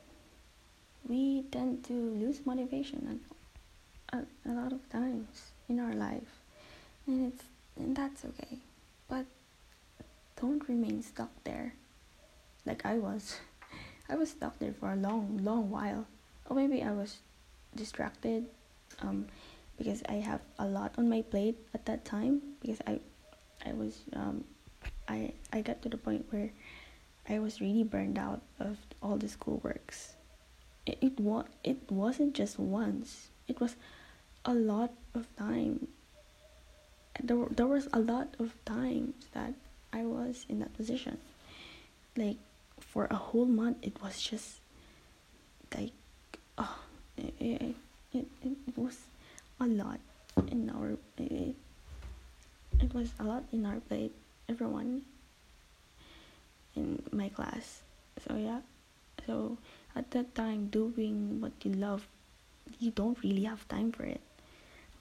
we 1.06 1.42
tend 1.50 1.84
to 1.84 1.92
lose 1.92 2.46
motivation 2.46 3.20
a, 4.12 4.18
a 4.48 4.52
lot 4.52 4.72
of 4.72 4.88
times 4.90 5.52
in 5.68 5.78
our 5.80 5.92
life. 5.92 6.40
And 7.06 7.32
it's 7.32 7.44
and 7.76 7.96
that's 7.96 8.24
okay. 8.24 8.58
But 9.08 9.26
don't 10.40 10.66
remain 10.68 11.02
stuck 11.02 11.30
there. 11.44 11.74
Like 12.64 12.84
i 12.86 12.98
was. 12.98 13.36
I 14.08 14.16
was 14.16 14.30
stuck 14.30 14.58
there 14.58 14.72
for 14.72 14.92
a 14.92 14.96
long 14.96 15.40
long 15.42 15.70
while. 15.70 16.06
Or 16.48 16.56
maybe 16.56 16.82
i 16.82 16.92
was 16.92 17.18
distracted. 17.76 18.46
Um 19.02 19.26
because 19.80 20.02
i 20.08 20.14
have 20.20 20.42
a 20.60 20.66
lot 20.66 20.92
on 20.98 21.08
my 21.08 21.22
plate 21.32 21.58
at 21.74 21.86
that 21.86 22.04
time 22.04 22.40
because 22.60 22.80
i 22.86 23.00
i 23.66 23.72
was 23.72 24.04
um 24.14 24.44
i 25.08 25.32
i 25.52 25.60
got 25.62 25.80
to 25.82 25.88
the 25.88 25.96
point 25.96 26.24
where 26.30 26.50
I 27.28 27.38
was 27.38 27.60
really 27.60 27.84
burned 27.84 28.18
out 28.18 28.42
of 28.58 28.78
all 29.02 29.16
the 29.16 29.26
schoolworks. 29.28 30.14
It, 30.86 30.98
it, 31.00 31.20
wa- 31.20 31.44
it 31.62 31.78
wasn't 31.90 32.34
just 32.34 32.58
once, 32.58 33.28
it 33.46 33.60
was 33.60 33.76
a 34.44 34.54
lot 34.54 34.92
of 35.14 35.26
time. 35.36 35.88
There, 37.22 37.46
there 37.50 37.66
was 37.66 37.88
a 37.92 38.00
lot 38.00 38.34
of 38.38 38.54
times 38.64 39.14
that 39.32 39.54
I 39.92 40.04
was 40.04 40.46
in 40.48 40.58
that 40.60 40.74
position. 40.76 41.18
Like, 42.16 42.38
for 42.80 43.06
a 43.10 43.14
whole 43.16 43.44
month, 43.46 43.78
it 43.82 44.02
was 44.02 44.20
just 44.20 44.60
like, 45.76 45.92
oh, 46.58 46.78
it, 47.16 47.34
it, 47.38 47.74
it, 48.12 48.26
it 48.42 48.56
was 48.76 48.96
a 49.60 49.66
lot. 49.66 50.00
in 50.48 50.70
our 50.70 50.96
it, 51.18 51.54
it 52.80 52.94
was 52.94 53.12
a 53.18 53.24
lot 53.24 53.44
in 53.52 53.66
our 53.66 53.80
plate 53.88 54.14
everyone 54.48 55.02
in 56.76 57.02
my 57.12 57.28
class. 57.28 57.82
So 58.26 58.36
yeah. 58.36 58.60
So 59.26 59.58
at 59.94 60.10
that 60.12 60.34
time 60.34 60.68
doing 60.68 61.40
what 61.40 61.52
you 61.62 61.72
love 61.74 62.06
you 62.78 62.90
don't 62.90 63.18
really 63.22 63.44
have 63.44 63.66
time 63.68 63.92
for 63.92 64.04
it. 64.04 64.20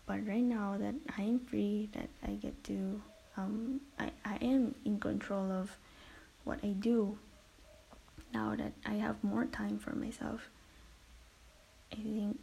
But 0.05 0.25
right 0.27 0.43
now 0.43 0.77
that 0.79 0.95
i'm 1.17 1.39
free 1.39 1.89
that 1.93 2.09
i 2.25 2.31
get 2.33 2.63
to 2.65 3.01
um 3.37 3.79
i, 3.99 4.11
I 4.25 4.35
am 4.41 4.75
in 4.85 4.99
control 4.99 5.51
of 5.51 5.77
what 6.43 6.59
i 6.63 6.73
do. 6.73 7.17
Now 8.33 8.55
that 8.55 8.73
i 8.85 8.93
have 8.95 9.23
more 9.23 9.45
time 9.45 9.77
for 9.79 9.93
myself 9.95 10.49
i 11.93 11.95
think 11.95 12.39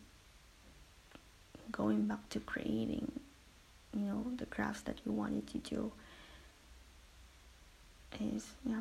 going 1.76 2.06
back 2.06 2.28
to 2.30 2.40
creating 2.40 3.10
you 3.94 4.02
know 4.02 4.24
the 4.36 4.46
crafts 4.46 4.82
that 4.82 5.00
you 5.04 5.12
wanted 5.12 5.46
to 5.46 5.58
do 5.58 5.92
is 8.20 8.46
yeah 8.64 8.80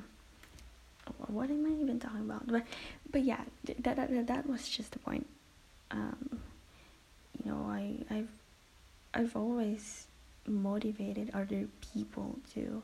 what 1.27 1.49
am 1.49 1.65
I 1.65 1.81
even 1.81 1.99
talking 1.99 2.21
about? 2.21 2.47
But 2.47 2.63
but 3.11 3.21
yeah, 3.21 3.41
that 3.79 3.95
that 3.95 4.27
that 4.27 4.47
was 4.49 4.67
just 4.67 4.91
the 4.91 4.99
point. 4.99 5.27
Um, 5.91 6.39
you 7.43 7.51
know, 7.51 7.65
I 7.69 7.97
I've 8.09 8.29
I've 9.13 9.35
always 9.35 10.07
motivated 10.47 11.31
other 11.33 11.67
people 11.93 12.39
to 12.53 12.83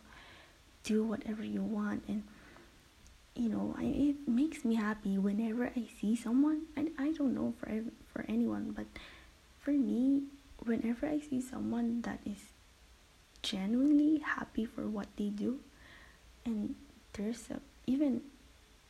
do 0.83 1.03
whatever 1.03 1.43
you 1.43 1.61
want 1.61 2.03
and 2.07 2.23
you 3.35 3.49
know 3.49 3.75
I, 3.77 3.83
it 3.83 4.27
makes 4.27 4.65
me 4.65 4.73
happy 4.73 5.15
whenever 5.19 5.67
i 5.75 5.83
see 6.01 6.15
someone 6.15 6.63
I, 6.75 6.87
I 6.97 7.11
don't 7.11 7.35
know 7.35 7.53
for 7.59 7.69
for 8.11 8.25
anyone 8.27 8.73
but 8.75 8.87
for 9.61 9.71
me 9.71 10.23
whenever 10.65 11.07
i 11.07 11.19
see 11.19 11.39
someone 11.39 12.01
that 12.01 12.19
is 12.25 12.51
genuinely 13.41 14.19
happy 14.19 14.65
for 14.65 14.87
what 14.87 15.07
they 15.17 15.29
do 15.29 15.59
and 16.45 16.75
there's 17.13 17.49
a 17.49 17.59
even 17.87 18.21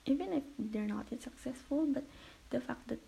even 0.05 0.33
if 0.33 0.43
they're 0.57 0.87
not 0.87 1.05
yet 1.11 1.21
successful 1.21 1.85
but 1.85 2.03
the 2.49 2.59
fact 2.59 2.87
that 2.87 2.99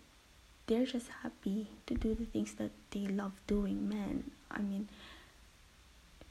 they're 0.66 0.86
just 0.86 1.08
happy 1.22 1.66
to 1.86 1.94
do 1.94 2.14
the 2.14 2.24
things 2.24 2.54
that 2.54 2.70
they 2.90 3.06
love 3.06 3.32
doing 3.46 3.88
man 3.88 4.30
i 4.50 4.60
mean 4.60 4.88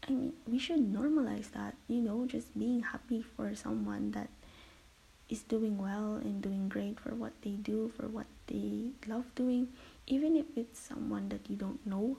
i 0.07 0.11
mean 0.11 0.33
we 0.47 0.57
should 0.57 0.79
normalize 0.79 1.51
that 1.51 1.75
you 1.87 2.01
know 2.01 2.25
just 2.25 2.57
being 2.57 2.81
happy 2.81 3.21
for 3.21 3.53
someone 3.53 4.11
that 4.11 4.29
is 5.33 5.41
doing 5.41 5.77
well 5.81 6.21
and 6.21 6.41
doing 6.41 6.69
great 6.69 6.99
for 6.99 7.13
what 7.15 7.33
they 7.41 7.57
do 7.71 7.91
for 7.97 8.07
what 8.07 8.29
they 8.47 8.91
love 9.07 9.25
doing 9.33 9.67
even 10.05 10.35
if 10.37 10.45
it's 10.55 10.79
someone 10.79 11.29
that 11.29 11.49
you 11.49 11.55
don't 11.55 11.85
know. 11.87 12.17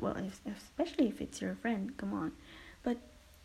Well 0.00 0.16
especially 0.56 1.08
if 1.08 1.20
it's 1.20 1.42
your 1.42 1.54
friend 1.54 1.96
come 1.96 2.14
on. 2.14 2.32
But 2.82 2.96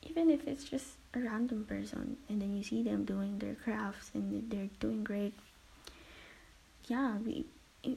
even 0.04 0.30
if 0.30 0.48
it's 0.48 0.64
just 0.64 0.96
a 1.14 1.20
random 1.20 1.66
person 1.66 2.18
and 2.30 2.42
then 2.42 2.56
you 2.56 2.64
see 2.64 2.84
them 2.84 3.04
doing 3.04 3.40
their 3.40 3.56
crafts 3.56 4.12
and 4.14 4.50
they're 4.52 4.70
doing 4.80 5.04
great 5.04 5.34
yeah 6.88 7.16
we 7.26 7.46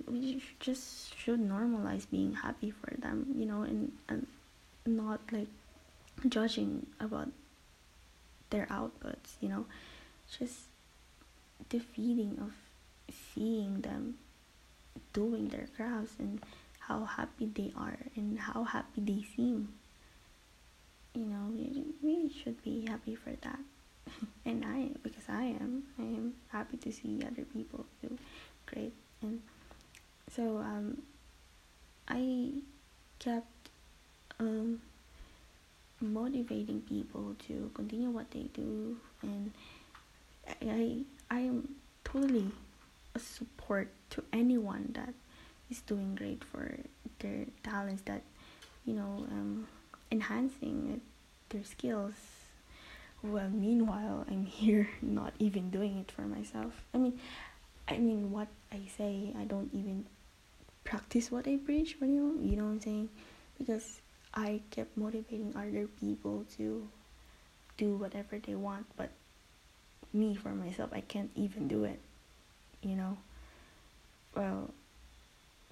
we 0.06 0.42
just 0.60 1.16
should 1.16 1.40
normalize 1.40 2.06
being 2.10 2.32
happy 2.32 2.70
for 2.70 2.94
them 3.00 3.26
you 3.36 3.46
know 3.46 3.62
and, 3.62 3.92
and 4.08 4.26
not 4.86 5.20
like 5.32 5.48
judging 6.28 6.86
about 7.00 7.28
their 8.50 8.66
outputs 8.66 9.36
you 9.40 9.48
know? 9.48 9.66
Just 10.38 10.66
the 11.68 11.78
feeling 11.78 12.38
of 12.40 12.52
seeing 13.34 13.80
them 13.80 14.18
doing 15.12 15.48
their 15.48 15.68
crafts 15.76 16.12
and 16.18 16.40
how 16.80 17.04
happy 17.04 17.46
they 17.46 17.72
are 17.76 17.98
and 18.16 18.38
how 18.38 18.64
happy 18.64 19.00
they 19.00 19.24
seem. 19.36 19.68
You 21.14 21.24
know 21.24 21.50
we 21.50 21.84
really 22.02 22.30
should 22.30 22.62
be 22.62 22.86
happy 22.86 23.14
for 23.14 23.32
that. 23.42 23.58
And 24.44 24.64
i 24.64 24.90
because 25.02 25.24
i 25.28 25.44
am 25.44 25.82
i 25.98 26.02
am 26.02 26.34
happy 26.48 26.76
to 26.76 26.92
see 26.92 27.20
other 27.26 27.44
people 27.52 27.84
do 28.02 28.16
great. 28.66 28.92
And 29.22 29.42
so 30.30 30.58
um 30.58 31.02
i 32.08 32.50
kept 33.18 33.70
um 34.38 34.80
motivating 36.00 36.82
people 36.82 37.34
to 37.46 37.70
continue 37.74 38.10
what 38.10 38.30
they 38.30 38.48
do. 38.54 38.96
And 39.22 39.52
i 40.62 40.98
i 41.30 41.40
am 41.40 41.74
totally 42.04 42.50
a 43.14 43.18
support 43.18 43.88
to 44.10 44.22
anyone 44.32 44.90
that 44.94 45.12
is 45.70 45.80
doing 45.82 46.14
great 46.14 46.44
for 46.44 46.78
their 47.18 47.46
talents 47.64 48.02
that 48.02 48.22
you 48.84 48.94
know 48.94 49.26
um 49.30 49.66
enhancing 50.12 51.00
their 51.48 51.64
skills. 51.64 52.14
Well 53.22 53.48
meanwhile 53.50 54.24
i'm 54.30 54.44
here 54.60 54.88
not 55.02 55.32
even 55.38 55.70
doing 55.70 55.98
it 55.98 56.10
for 56.12 56.22
myself. 56.22 56.84
I 56.94 56.98
mean 56.98 57.18
i 57.88 57.98
mean 57.98 58.30
what 58.30 58.48
i 58.72 58.80
say 58.96 59.32
i 59.38 59.44
don't 59.44 59.70
even 59.72 60.04
practice 60.84 61.30
what 61.30 61.46
i 61.46 61.56
preach 61.56 61.96
you 62.00 62.06
know 62.06 62.42
you 62.42 62.56
know 62.56 62.64
what 62.64 62.70
i'm 62.70 62.80
saying? 62.80 63.08
Because 63.58 64.00
i 64.36 64.60
kept 64.70 64.96
motivating 64.96 65.52
other 65.56 65.88
people 65.98 66.44
to 66.56 66.86
do 67.76 67.96
whatever 67.96 68.38
they 68.38 68.54
want 68.54 68.86
but 68.96 69.10
me 70.12 70.34
for 70.34 70.50
myself 70.50 70.90
i 70.92 71.00
can't 71.00 71.30
even 71.34 71.66
do 71.66 71.84
it 71.84 72.00
you 72.82 72.94
know? 72.94 73.16
Well 74.34 74.70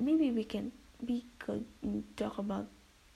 maybe 0.01 0.31
we 0.31 0.45
can 0.45 0.73
we 1.07 1.25
could 1.39 1.65
talk 2.17 2.39
about 2.39 2.67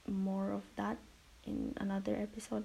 more 0.06 0.52
of 0.52 0.62
that 0.76 0.98
in 1.44 1.74
another 1.78 2.16
episode. 2.16 2.64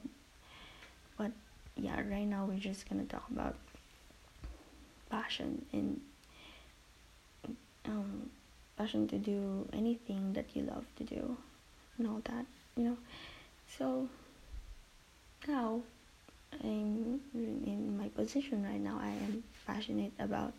But 1.17 1.31
yeah 1.75 2.01
right 2.01 2.27
now 2.27 2.45
we're 2.45 2.59
just 2.59 2.87
gonna 2.89 3.05
talk 3.05 3.25
about 3.31 3.55
passion 5.09 5.65
and 5.71 6.01
um 7.85 8.29
passion 8.77 9.07
to 9.07 9.17
do 9.17 9.67
anything 9.73 10.33
that 10.33 10.55
you 10.55 10.63
love 10.63 10.85
to 10.97 11.03
do 11.03 11.37
and 11.97 12.07
all 12.07 12.21
that 12.25 12.45
you 12.75 12.83
know 12.83 12.97
so 13.77 14.07
now 15.47 15.81
i'm 16.63 17.19
in 17.33 17.97
my 17.97 18.07
position 18.09 18.63
right 18.63 18.79
now 18.79 18.99
i 19.01 19.09
am 19.09 19.43
passionate 19.65 20.13
about 20.19 20.53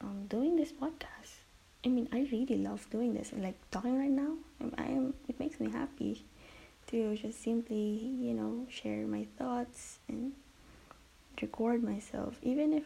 um, 0.00 0.26
doing 0.28 0.56
this 0.56 0.72
podcast 0.72 1.42
i 1.84 1.88
mean 1.88 2.08
i 2.12 2.26
really 2.32 2.56
love 2.56 2.86
doing 2.90 3.14
this 3.14 3.32
like 3.36 3.56
talking 3.70 3.98
right 3.98 4.10
now 4.10 4.34
I'm, 4.60 4.74
I 4.78 4.84
am 4.84 5.14
it 5.28 5.38
makes 5.38 5.60
me 5.60 5.70
happy 5.70 6.24
to 6.88 7.16
just 7.16 7.42
simply, 7.42 8.16
you 8.20 8.34
know, 8.34 8.66
share 8.70 9.06
my 9.06 9.26
thoughts 9.38 9.98
and 10.08 10.32
record 11.40 11.82
myself, 11.82 12.38
even 12.42 12.72
if 12.72 12.84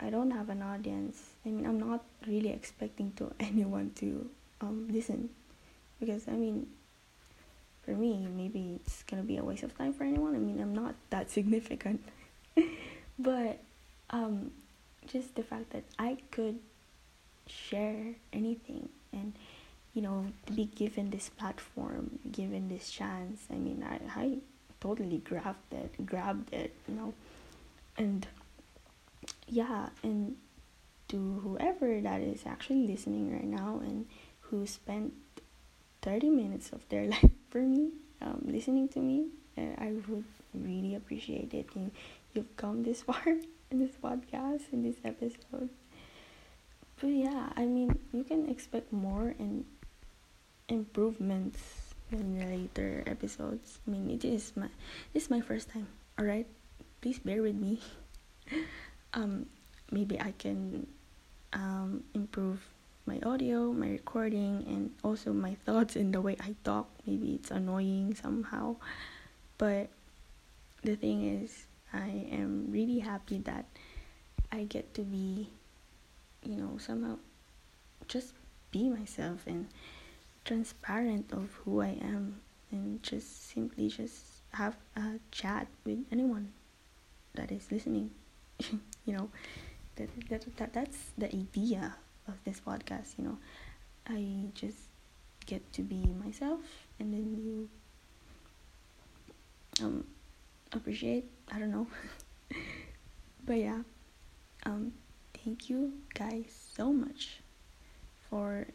I 0.00 0.10
don't 0.10 0.32
have 0.32 0.50
an 0.50 0.62
audience. 0.62 1.22
I 1.46 1.50
mean, 1.50 1.64
I'm 1.64 1.78
not 1.78 2.04
really 2.26 2.50
expecting 2.50 3.12
to 3.16 3.32
anyone 3.40 3.92
to 3.96 4.28
um, 4.60 4.88
listen 4.90 5.30
because 6.00 6.26
I 6.28 6.32
mean, 6.32 6.66
for 7.84 7.92
me, 7.92 8.26
maybe 8.26 8.78
it's 8.80 9.02
gonna 9.04 9.22
be 9.22 9.36
a 9.36 9.44
waste 9.44 9.62
of 9.62 9.76
time 9.76 9.92
for 9.92 10.04
anyone. 10.04 10.34
I 10.34 10.38
mean, 10.38 10.60
I'm 10.60 10.74
not 10.74 10.94
that 11.10 11.30
significant, 11.38 12.02
but 13.18 13.58
um, 14.10 14.52
just 15.06 15.34
the 15.34 15.42
fact 15.42 15.70
that 15.70 15.84
I 15.98 16.18
could 16.30 16.58
share 17.46 18.14
anything 18.32 18.88
and 19.12 19.32
you 19.94 20.00
know 20.00 20.26
to 20.46 20.52
be 20.52 20.64
given 20.64 21.10
this 21.10 21.28
platform 21.28 22.18
given 22.30 22.68
this 22.68 22.90
chance 22.90 23.42
i 23.50 23.54
mean 23.54 23.84
i, 23.88 24.20
I 24.20 24.38
totally 24.80 25.18
grabbed 25.18 25.72
it 25.72 26.06
grabbed 26.06 26.52
it 26.52 26.74
you 26.88 26.94
know 26.94 27.14
and 27.98 28.26
yeah 29.48 29.88
and 30.02 30.36
to 31.08 31.40
whoever 31.42 32.00
that 32.00 32.20
is 32.20 32.42
actually 32.46 32.86
listening 32.86 33.32
right 33.32 33.44
now 33.44 33.80
and 33.82 34.06
who 34.40 34.66
spent 34.66 35.12
30 36.00 36.30
minutes 36.30 36.70
of 36.72 36.88
their 36.88 37.06
life 37.08 37.30
for 37.52 37.60
me 37.60 37.92
um, 38.24 38.40
listening 38.48 38.88
to 38.88 38.98
me 38.98 39.28
And 39.56 39.76
i 39.76 39.92
would 40.08 40.24
really 40.56 40.96
appreciate 40.96 41.52
it 41.52 41.68
you, 41.76 41.92
you've 42.32 42.56
come 42.56 42.82
this 42.82 43.02
far 43.08 43.36
in 43.70 43.76
this 43.78 43.92
podcast 44.00 44.72
in 44.72 44.82
this 44.82 44.96
episode 45.04 45.68
but 46.96 47.12
yeah 47.12 47.52
i 47.56 47.68
mean 47.68 47.92
you 48.12 48.24
can 48.24 48.48
expect 48.48 48.92
more 48.92 49.36
and 49.38 49.68
improvements 50.72 51.92
in 52.12 52.38
the 52.38 52.44
later 52.44 53.02
episodes. 53.06 53.80
I 53.86 53.90
mean, 53.90 54.10
it 54.10 54.24
is 54.24 54.52
my 54.56 54.68
this 55.12 55.24
is 55.24 55.30
my 55.30 55.40
first 55.40 55.70
time. 55.70 55.88
All 56.18 56.24
right, 56.24 56.46
please 57.00 57.18
bear 57.18 57.42
with 57.42 57.56
me. 57.56 57.80
um, 59.14 59.46
maybe 59.90 60.20
I 60.20 60.32
can 60.36 60.86
um, 61.52 62.04
improve 62.14 62.60
my 63.06 63.18
audio, 63.24 63.72
my 63.72 63.88
recording, 63.88 64.64
and 64.68 64.90
also 65.02 65.32
my 65.32 65.56
thoughts 65.66 65.96
and 65.96 66.14
the 66.14 66.20
way 66.20 66.36
I 66.40 66.54
talk. 66.64 66.88
Maybe 67.06 67.34
it's 67.34 67.50
annoying 67.50 68.14
somehow, 68.14 68.76
but 69.58 69.90
the 70.82 70.96
thing 70.96 71.42
is, 71.42 71.66
I 71.92 72.26
am 72.30 72.70
really 72.70 73.00
happy 73.00 73.38
that 73.44 73.66
I 74.50 74.64
get 74.64 74.94
to 74.94 75.02
be, 75.02 75.50
you 76.44 76.56
know, 76.56 76.78
somehow 76.78 77.18
just 78.06 78.34
be 78.70 78.88
myself 78.88 79.46
and 79.46 79.68
transparent 80.44 81.32
of 81.32 81.50
who 81.64 81.82
I 81.82 81.98
am 82.00 82.40
and 82.70 83.02
just 83.02 83.50
simply 83.50 83.88
just 83.88 84.42
have 84.52 84.76
a 84.96 85.18
chat 85.30 85.66
with 85.84 86.04
anyone 86.10 86.52
that 87.34 87.50
is 87.50 87.70
listening. 87.70 88.10
you 89.04 89.12
know, 89.12 89.28
that, 89.96 90.08
that, 90.28 90.56
that 90.56 90.72
that's 90.72 91.10
the 91.18 91.26
idea 91.34 91.96
of 92.28 92.34
this 92.44 92.60
podcast, 92.60 93.18
you 93.18 93.24
know. 93.24 93.38
I 94.06 94.50
just 94.54 94.78
get 95.46 95.72
to 95.72 95.82
be 95.82 96.06
myself 96.24 96.60
and 96.98 97.12
then 97.12 97.36
you 97.36 97.68
um 99.82 100.04
appreciate 100.72 101.24
I 101.50 101.58
don't 101.58 101.70
know 101.70 101.86
but 103.44 103.54
yeah 103.54 103.80
um 104.64 104.92
thank 105.44 105.68
you 105.68 105.92
guys 106.14 106.46
so 106.74 106.92
much 106.92 107.40
for 108.30 108.66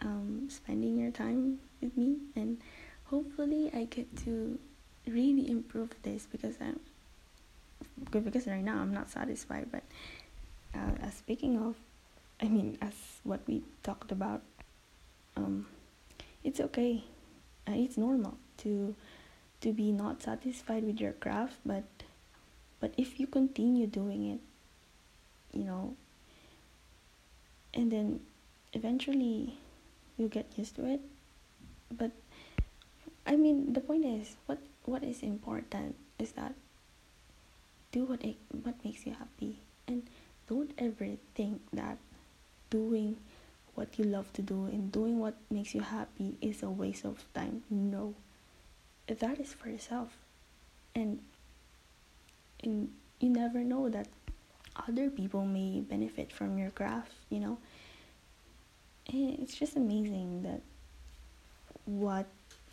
um 0.00 0.48
spending 0.50 0.98
your 0.98 1.10
time 1.10 1.58
with 1.80 1.96
me 1.96 2.16
and 2.34 2.58
hopefully 3.04 3.70
I 3.72 3.84
get 3.84 4.14
to 4.24 4.58
really 5.06 5.50
improve 5.50 5.90
this 6.02 6.26
because 6.30 6.56
I'm 6.60 6.80
good 8.10 8.24
because 8.24 8.46
right 8.46 8.62
now 8.62 8.78
I'm 8.78 8.92
not 8.92 9.10
satisfied 9.10 9.68
but 9.70 9.82
uh, 10.74 11.10
speaking 11.10 11.56
of 11.56 11.76
I 12.40 12.48
mean 12.48 12.78
as 12.80 12.94
what 13.24 13.40
we 13.46 13.62
talked 13.82 14.12
about 14.12 14.42
um 15.36 15.66
it's 16.44 16.60
okay. 16.60 17.04
Uh, 17.66 17.72
it's 17.74 17.96
normal 17.96 18.38
to 18.58 18.94
to 19.60 19.72
be 19.72 19.90
not 19.90 20.22
satisfied 20.22 20.84
with 20.84 21.00
your 21.00 21.12
craft 21.12 21.56
but 21.64 21.84
but 22.80 22.92
if 22.96 23.18
you 23.18 23.26
continue 23.26 23.86
doing 23.86 24.30
it 24.30 24.40
you 25.52 25.64
know 25.64 25.96
and 27.74 27.90
then 27.90 28.20
eventually 28.72 29.58
you'll 30.16 30.28
get 30.28 30.46
used 30.56 30.76
to 30.76 30.86
it. 30.86 31.00
But 31.90 32.10
i 33.26 33.34
mean 33.34 33.72
the 33.72 33.80
point 33.80 34.04
is 34.04 34.36
what 34.46 34.58
what 34.84 35.02
is 35.02 35.22
important 35.22 35.96
is 36.18 36.32
that 36.32 36.54
do 37.90 38.04
what 38.04 38.22
it, 38.22 38.36
what 38.62 38.74
makes 38.84 39.06
you 39.06 39.14
happy 39.14 39.58
and 39.88 40.02
don't 40.48 40.70
ever 40.78 41.16
think 41.34 41.60
that 41.72 41.98
doing 42.70 43.16
what 43.74 43.98
you 43.98 44.04
love 44.04 44.32
to 44.32 44.42
do 44.42 44.66
and 44.66 44.90
doing 44.90 45.18
what 45.18 45.34
makes 45.50 45.74
you 45.74 45.80
happy 45.82 46.36
is 46.40 46.62
a 46.62 46.70
waste 46.70 47.04
of 47.04 47.24
time. 47.34 47.62
No. 47.70 48.14
That 49.06 49.38
is 49.38 49.52
for 49.52 49.68
yourself. 49.68 50.16
And 50.94 51.20
and 52.62 52.90
you 53.20 53.28
never 53.28 53.60
know 53.60 53.88
that 53.88 54.08
other 54.88 55.10
people 55.10 55.44
may 55.44 55.80
benefit 55.80 56.32
from 56.32 56.58
your 56.58 56.70
craft, 56.70 57.12
you 57.30 57.40
know. 57.40 57.58
And 59.12 59.38
it's 59.38 59.54
just 59.54 59.76
amazing 59.76 60.42
that 60.42 60.60
what 61.84 62.26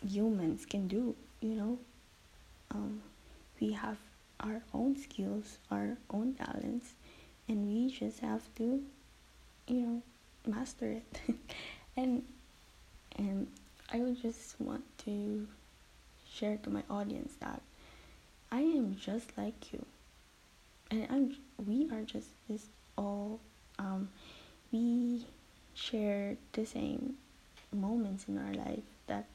humans 0.06 0.66
can 0.66 0.88
do, 0.88 1.14
you 1.40 1.54
know. 1.54 1.78
Um, 2.70 3.02
we 3.60 3.72
have 3.72 3.98
our 4.40 4.62
own 4.72 4.96
skills, 4.96 5.58
our 5.70 5.96
own 6.10 6.34
talents, 6.34 6.94
and 7.48 7.66
we 7.68 7.90
just 7.90 8.20
have 8.20 8.42
to, 8.56 8.82
you 9.66 9.80
know, 9.80 10.02
master 10.46 10.90
it. 11.02 11.20
And 11.96 12.24
and 13.16 13.46
I 13.92 13.98
would 13.98 14.20
just 14.20 14.60
want 14.60 14.82
to 15.04 15.46
share 16.28 16.56
to 16.64 16.70
my 16.70 16.82
audience 16.90 17.34
that 17.38 17.62
I 18.50 18.60
am 18.62 18.96
just 18.96 19.36
like 19.38 19.72
you. 19.72 19.84
And 20.90 21.06
I'm 21.10 21.36
we 21.64 21.88
are 21.92 22.02
just 22.02 22.28
this 22.48 22.66
all 22.98 23.38
um 23.78 24.08
we 24.72 25.24
share 25.74 26.36
the 26.52 26.66
same 26.66 27.16
moments 27.72 28.26
in 28.28 28.38
our 28.38 28.54
life 28.54 28.84
that 29.06 29.26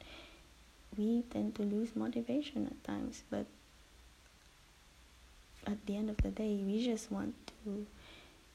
we 0.96 1.22
tend 1.30 1.54
to 1.56 1.62
lose 1.62 1.94
motivation 1.96 2.66
at 2.66 2.84
times. 2.84 3.22
But 3.30 3.46
at 5.66 5.84
the 5.86 5.96
end 5.96 6.10
of 6.10 6.16
the 6.18 6.30
day 6.30 6.60
we 6.64 6.84
just 6.84 7.10
want 7.10 7.34
to 7.64 7.86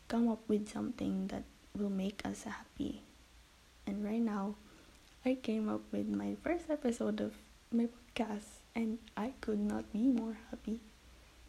come 0.07 0.27
up 0.29 0.41
with 0.47 0.69
something 0.69 1.27
that 1.27 1.43
will 1.75 1.89
make 1.89 2.21
us 2.25 2.43
happy. 2.43 3.01
And 3.85 4.03
right 4.03 4.21
now, 4.21 4.55
I 5.25 5.35
came 5.35 5.69
up 5.69 5.81
with 5.91 6.07
my 6.07 6.35
first 6.43 6.69
episode 6.69 7.19
of 7.21 7.33
my 7.71 7.87
podcast, 7.87 8.63
and 8.75 8.99
I 9.17 9.33
could 9.41 9.59
not 9.59 9.91
be 9.91 10.07
more 10.07 10.37
happy 10.49 10.79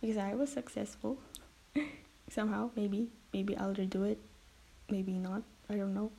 because 0.00 0.16
I 0.16 0.34
was 0.34 0.50
successful. 0.50 1.18
Somehow, 2.30 2.70
maybe, 2.76 3.08
maybe 3.32 3.56
I'll 3.56 3.74
redo 3.74 4.08
it, 4.10 4.18
maybe 4.90 5.12
not, 5.12 5.42
I 5.70 5.74
don't 5.74 5.94
know. 5.94 6.10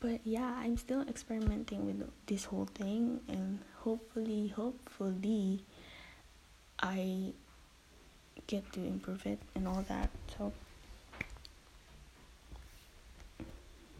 But 0.00 0.20
yeah, 0.24 0.54
I'm 0.56 0.76
still 0.76 1.02
experimenting 1.02 1.86
with 1.86 2.08
this 2.26 2.46
whole 2.46 2.68
thing, 2.74 3.20
and 3.28 3.60
hopefully, 3.84 4.48
hopefully, 4.48 5.64
I 6.82 7.32
get 8.46 8.72
to 8.72 8.80
improve 8.80 9.26
it 9.26 9.38
and 9.54 9.68
all 9.68 9.84
that. 9.88 10.08
So, 10.36 10.52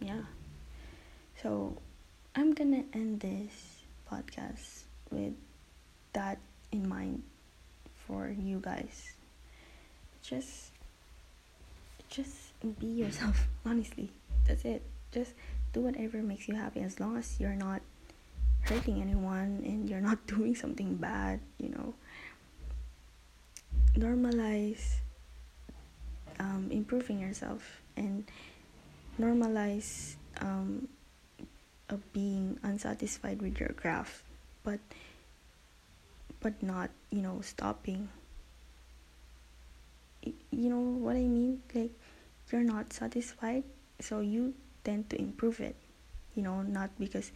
yeah. 0.01 0.23
So 1.43 1.77
I'm 2.35 2.53
gonna 2.53 2.85
end 2.93 3.21
this 3.21 3.83
podcast 4.11 4.85
with 5.11 5.35
that 6.13 6.39
in 6.73 6.89
mind 6.89 7.23
for 8.07 8.29
you 8.29 8.61
guys. 8.61 9.13
Just 10.23 10.71
just 12.09 12.53
be 12.81 12.87
yourself, 12.87 13.47
honestly. 13.67 14.11
That's 14.47 14.65
it. 14.65 14.83
Just 15.13 15.33
do 15.73 15.81
whatever 15.81 16.19
makes 16.23 16.49
you 16.49 16.55
happy 16.55 16.81
as 16.81 16.99
long 16.99 17.17
as 17.17 17.39
you're 17.39 17.55
not 17.55 17.81
hurting 18.63 19.01
anyone 19.01 19.63
and 19.65 19.89
you're 19.89 20.01
not 20.01 20.27
doing 20.27 20.55
something 20.55 20.97
bad, 20.97 21.41
you 21.59 21.71
know. 21.71 21.95
Normalize 23.95 25.01
um, 26.39 26.69
improving 26.71 27.19
yourself 27.19 27.83
and 27.97 28.25
normalize 29.21 30.17
um, 30.41 30.89
being 32.13 32.59
unsatisfied 32.63 33.43
with 33.43 33.61
your 33.61 33.71
graph 33.77 34.23
but 34.65 34.81
but 36.41 36.63
not 36.63 36.91
you 37.11 37.21
know 37.21 37.41
stopping. 37.43 38.09
You 40.25 40.69
know 40.69 40.81
what 40.81 41.17
i 41.17 41.25
mean? 41.25 41.63
Like 41.75 41.93
you're 42.51 42.65
not 42.65 42.93
satisfied 42.93 43.65
so 44.01 44.21
you 44.21 44.55
tend 44.83 45.09
to 45.11 45.21
improve 45.21 45.61
it 45.61 45.77
you 46.35 46.43
know 46.43 46.63
not 46.63 46.91
because 46.99 47.31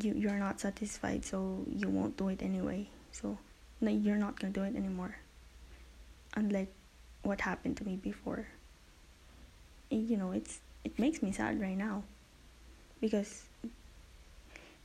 you 0.00 0.14
you're 0.14 0.38
not 0.38 0.60
satisfied 0.60 1.24
so 1.24 1.64
you 1.68 1.88
won't 1.88 2.16
do 2.16 2.28
it 2.28 2.42
anyway. 2.42 2.86
So 3.12 3.38
no, 3.80 3.90
you're 3.90 4.16
not 4.16 4.38
gonna 4.38 4.52
do 4.52 4.62
it 4.62 4.74
anymore. 4.76 5.16
Unlike 6.36 6.72
what 7.22 7.40
happened 7.40 7.76
to 7.78 7.84
me 7.84 7.96
before. 7.96 8.46
You 9.90 10.16
know 10.16 10.32
it's 10.32 10.58
it 10.84 10.98
makes 10.98 11.22
me 11.22 11.32
sad 11.32 11.60
right 11.60 11.76
now 11.76 12.04
because 13.00 13.44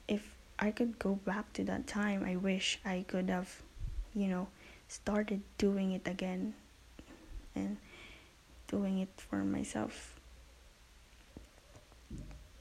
if 0.08 0.36
I 0.58 0.72
could 0.72 0.98
go 0.98 1.16
back 1.16 1.54
to 1.54 1.64
that 1.66 1.88
time, 1.88 2.24
I 2.26 2.36
wish 2.36 2.80
I 2.84 3.06
could 3.08 3.30
have, 3.30 3.62
you 4.16 4.28
know, 4.28 4.48
started 4.88 5.42
doing 5.58 5.92
it 5.92 6.08
again 6.08 6.54
and 7.56 7.78
doing 8.68 9.00
it 9.00 9.10
for 9.18 9.44
myself. 9.44 10.20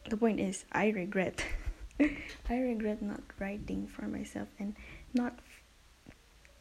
The 0.09 0.17
point 0.17 0.41
is, 0.41 0.65
I 0.71 0.89
regret. 0.91 1.45
I 2.01 2.59
regret 2.61 3.03
not 3.03 3.21
writing 3.39 3.87
for 3.87 4.07
myself 4.07 4.49
and 4.59 4.75
not 5.13 5.39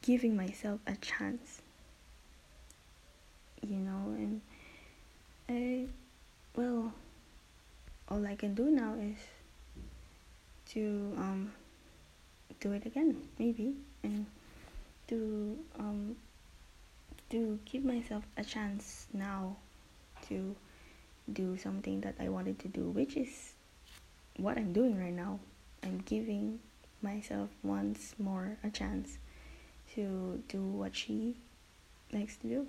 giving 0.02 0.36
myself 0.36 0.80
a 0.88 0.96
chance. 0.96 1.62
You 3.62 3.78
know, 3.78 4.16
and 4.18 4.42
I 5.50 5.88
well, 6.58 6.92
all 8.10 8.26
I 8.26 8.36
can 8.36 8.56
do 8.56 8.72
now 8.72 8.96
is 9.00 9.18
to 10.74 11.14
um, 11.18 11.54
do 12.60 12.74
it 12.74 12.86
again, 12.86 13.16
maybe, 13.38 13.76
and 14.04 14.26
to 15.08 15.58
um, 15.78 16.16
to 17.30 17.60
give 17.66 17.86
myself 17.86 18.24
a 18.38 18.44
chance 18.44 19.06
now 19.14 19.56
to 20.28 20.56
do 21.32 21.58
something 21.58 22.02
that 22.02 22.16
I 22.20 22.30
wanted 22.30 22.58
to 22.60 22.68
do, 22.68 22.90
which 22.90 23.16
is 23.16 23.54
what 24.38 24.58
I'm 24.58 24.74
doing 24.74 25.00
right 25.00 25.14
now. 25.14 25.40
I'm 25.84 26.02
giving 26.06 26.60
myself 27.04 27.50
once 27.62 28.16
more 28.18 28.58
a 28.64 28.72
chance 28.72 29.20
to 29.94 30.42
do 30.48 30.62
what 30.62 30.96
she 30.96 31.36
likes 32.12 32.36
to 32.38 32.48
do. 32.48 32.68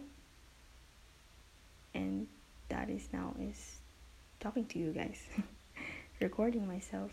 And 1.95 2.27
that 2.69 2.91
is 2.91 3.09
now 3.13 3.35
is 3.41 3.78
talking 4.41 4.67
to 4.67 4.79
you 4.79 4.93
guys, 4.93 5.21
recording 6.21 6.67
myself 6.67 7.11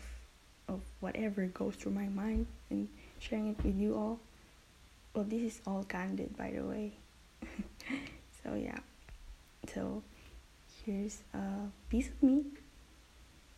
of 0.68 0.80
whatever 1.00 1.46
goes 1.46 1.74
through 1.76 1.92
my 1.92 2.08
mind 2.08 2.46
and 2.70 2.88
sharing 3.18 3.48
it 3.48 3.64
with 3.64 3.76
you 3.76 3.94
all. 3.94 4.20
Well, 5.14 5.24
this 5.24 5.42
is 5.42 5.60
all 5.66 5.84
candid, 5.84 6.36
by 6.36 6.50
the 6.50 6.62
way. 6.62 6.92
so, 8.42 8.54
yeah. 8.54 8.78
So, 9.72 10.02
here's 10.84 11.22
a 11.34 11.70
piece 11.88 12.08
of 12.08 12.22
me 12.22 12.44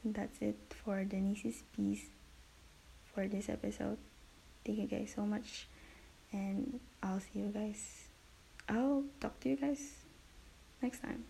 that's 0.05 0.39
it 0.41 0.57
for 0.85 1.05
Denise's 1.05 1.63
piece 1.77 2.07
for 3.13 3.27
this 3.27 3.49
episode. 3.49 3.99
Thank 4.65 4.79
you 4.79 4.87
guys 4.87 5.13
so 5.15 5.23
much, 5.23 5.67
and 6.33 6.81
I'll 7.03 7.21
see 7.21 7.41
you 7.41 7.51
guys. 7.53 8.09
I'll 8.69 9.05
talk 9.21 9.41
to 9.41 9.49
you 9.49 9.57
guys 9.57 9.81
next 10.83 11.01
time. 11.01 11.25